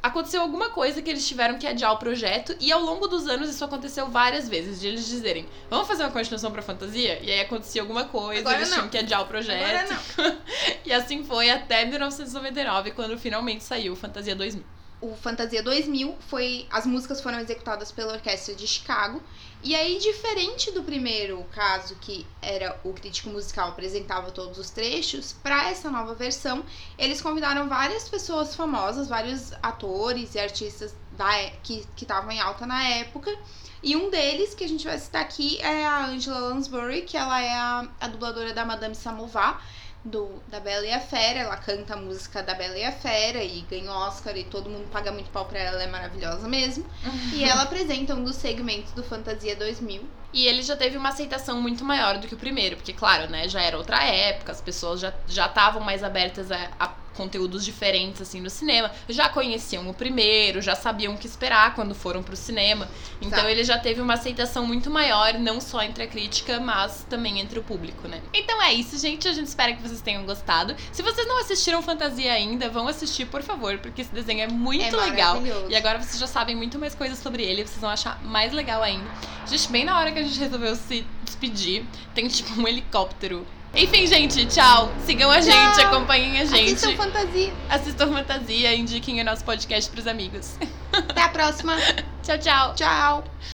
aconteceu 0.00 0.40
alguma 0.40 0.70
coisa 0.70 1.02
que 1.02 1.10
eles 1.10 1.26
tiveram 1.26 1.58
que 1.58 1.66
adiar 1.66 1.92
o 1.92 1.96
projeto 1.96 2.54
e 2.60 2.70
ao 2.70 2.80
longo 2.80 3.08
dos 3.08 3.26
anos 3.26 3.50
isso 3.50 3.64
aconteceu 3.64 4.06
várias 4.06 4.48
vezes, 4.48 4.80
de 4.80 4.86
eles 4.86 5.04
dizerem: 5.08 5.48
"Vamos 5.68 5.88
fazer 5.88 6.04
uma 6.04 6.12
continuação 6.12 6.52
pra 6.52 6.62
Fantasia?". 6.62 7.18
E 7.20 7.32
aí 7.32 7.40
acontecia 7.40 7.82
alguma 7.82 8.04
coisa, 8.04 8.42
Agora 8.42 8.58
eles 8.58 8.70
não. 8.70 8.76
tinham 8.76 8.88
que 8.90 8.98
adiar 8.98 9.22
o 9.22 9.26
projeto. 9.26 9.64
Agora 9.64 9.88
não. 9.90 10.36
e 10.86 10.92
assim 10.92 11.24
foi 11.24 11.50
até 11.50 11.84
1999, 11.84 12.92
quando 12.92 13.18
finalmente 13.18 13.64
saiu 13.64 13.96
Fantasia 13.96 14.36
2000. 14.36 14.73
O 15.04 15.14
Fantasia 15.16 15.62
2000 15.62 16.16
foi 16.28 16.66
as 16.70 16.86
músicas 16.86 17.20
foram 17.20 17.38
executadas 17.38 17.92
pela 17.92 18.14
orquestra 18.14 18.54
de 18.54 18.66
Chicago. 18.66 19.22
E 19.62 19.74
aí 19.74 19.98
diferente 19.98 20.70
do 20.72 20.82
primeiro 20.82 21.44
caso 21.52 21.94
que 21.96 22.26
era 22.40 22.78
o 22.82 22.92
crítico 22.92 23.28
musical 23.28 23.68
apresentava 23.68 24.30
todos 24.30 24.58
os 24.58 24.70
trechos 24.70 25.34
para 25.42 25.70
essa 25.70 25.90
nova 25.90 26.14
versão 26.14 26.64
eles 26.98 27.20
convidaram 27.20 27.66
várias 27.68 28.08
pessoas 28.08 28.54
famosas 28.54 29.08
vários 29.08 29.52
atores 29.62 30.34
e 30.34 30.38
artistas 30.38 30.94
da 31.12 31.34
é- 31.38 31.54
que 31.62 31.86
estavam 31.96 32.30
em 32.30 32.40
alta 32.40 32.66
na 32.66 32.82
época. 32.88 33.34
E 33.82 33.96
um 33.96 34.08
deles 34.08 34.54
que 34.54 34.64
a 34.64 34.68
gente 34.68 34.86
vai 34.86 34.98
citar 34.98 35.20
aqui 35.20 35.60
é 35.60 35.84
a 35.86 36.06
Angela 36.06 36.38
Lansbury 36.38 37.02
que 37.02 37.16
ela 37.18 37.40
é 37.42 37.52
a, 37.52 37.88
a 38.00 38.08
dubladora 38.08 38.54
da 38.54 38.64
Madame 38.64 38.94
Samovar 38.94 39.62
do, 40.04 40.42
da 40.48 40.60
Bela 40.60 40.84
e 40.86 40.92
a 40.92 41.00
Fera, 41.00 41.40
ela 41.40 41.56
canta 41.56 41.94
a 41.94 41.96
música 41.96 42.42
da 42.42 42.54
Bela 42.54 42.76
e 42.76 42.84
a 42.84 42.92
Fera 42.92 43.42
e 43.42 43.62
ganha 43.62 43.90
Oscar 43.90 44.36
e 44.36 44.44
todo 44.44 44.68
mundo 44.68 44.86
paga 44.90 45.10
muito 45.10 45.30
pau 45.30 45.46
pra 45.46 45.58
ela, 45.58 45.76
ela 45.76 45.82
é 45.84 45.86
maravilhosa 45.86 46.46
mesmo. 46.46 46.84
E 47.32 47.42
ela 47.48 47.62
apresenta 47.62 48.14
um 48.14 48.22
dos 48.22 48.36
segmentos 48.36 48.92
do 48.92 49.02
Fantasia 49.02 49.56
2000. 49.56 50.02
E 50.32 50.46
ele 50.46 50.62
já 50.62 50.76
teve 50.76 50.96
uma 50.96 51.10
aceitação 51.10 51.60
muito 51.60 51.84
maior 51.84 52.18
do 52.18 52.26
que 52.26 52.34
o 52.34 52.38
primeiro, 52.38 52.76
porque, 52.76 52.92
claro, 52.92 53.30
né, 53.30 53.48
já 53.48 53.62
era 53.62 53.78
outra 53.78 54.02
época, 54.02 54.52
as 54.52 54.60
pessoas 54.60 55.00
já 55.00 55.14
já 55.28 55.46
estavam 55.46 55.80
mais 55.80 56.02
abertas 56.02 56.50
a, 56.50 56.70
a 56.78 56.88
conteúdos 57.14 57.64
diferentes, 57.64 58.20
assim, 58.20 58.40
no 58.40 58.50
cinema. 58.50 58.90
Já 59.08 59.28
conheciam 59.28 59.88
o 59.88 59.94
primeiro, 59.94 60.60
já 60.60 60.74
sabiam 60.74 61.14
o 61.14 61.18
que 61.18 61.26
esperar 61.26 61.74
quando 61.74 61.94
foram 61.94 62.22
pro 62.22 62.36
cinema. 62.36 62.88
Então 63.20 63.38
Exato. 63.38 63.48
ele 63.48 63.64
já 63.64 63.78
teve 63.78 64.00
uma 64.00 64.14
aceitação 64.14 64.66
muito 64.66 64.90
maior, 64.90 65.34
não 65.34 65.60
só 65.60 65.82
entre 65.82 66.04
a 66.04 66.06
crítica, 66.06 66.60
mas 66.60 67.06
também 67.08 67.40
entre 67.40 67.58
o 67.58 67.62
público, 67.62 68.06
né? 68.08 68.20
Então 68.32 68.60
é 68.62 68.72
isso, 68.72 68.98
gente. 68.98 69.26
A 69.28 69.32
gente 69.32 69.46
espera 69.46 69.72
que 69.72 69.82
vocês 69.82 70.00
tenham 70.00 70.24
gostado. 70.24 70.74
Se 70.92 71.02
vocês 71.02 71.26
não 71.26 71.38
assistiram 71.38 71.82
Fantasia 71.82 72.32
ainda, 72.32 72.68
vão 72.68 72.88
assistir, 72.88 73.26
por 73.26 73.42
favor, 73.42 73.78
porque 73.78 74.02
esse 74.02 74.12
desenho 74.12 74.42
é 74.42 74.48
muito 74.48 74.84
é 74.84 75.04
legal. 75.04 75.42
E 75.68 75.76
agora 75.76 76.00
vocês 76.00 76.18
já 76.18 76.26
sabem 76.26 76.56
muito 76.56 76.78
mais 76.78 76.94
coisas 76.94 77.18
sobre 77.18 77.42
ele, 77.42 77.66
vocês 77.66 77.80
vão 77.80 77.90
achar 77.90 78.22
mais 78.24 78.52
legal 78.52 78.82
ainda. 78.82 79.08
Gente, 79.46 79.70
bem 79.70 79.84
na 79.84 79.98
hora 79.98 80.10
que 80.12 80.18
a 80.18 80.22
gente 80.22 80.38
resolveu 80.38 80.74
se 80.74 81.06
despedir, 81.22 81.84
tem 82.14 82.26
tipo 82.28 82.60
um 82.60 82.66
helicóptero. 82.66 83.46
Enfim, 83.76 84.06
gente, 84.06 84.46
tchau. 84.46 84.92
Sigam 85.04 85.30
a 85.30 85.40
gente, 85.40 85.80
acompanhem 85.80 86.40
a 86.40 86.44
gente. 86.44 86.74
Assistam 86.74 86.96
Fantasia. 86.96 87.52
Assistam 87.68 88.12
Fantasia, 88.12 88.74
indiquem 88.74 89.20
o 89.20 89.24
nosso 89.24 89.44
podcast 89.44 89.90
pros 89.90 90.06
amigos. 90.06 90.56
Até 90.92 91.22
a 91.22 91.28
próxima. 91.28 91.76
tchau, 92.22 92.38
tchau. 92.38 92.74
Tchau. 92.74 93.53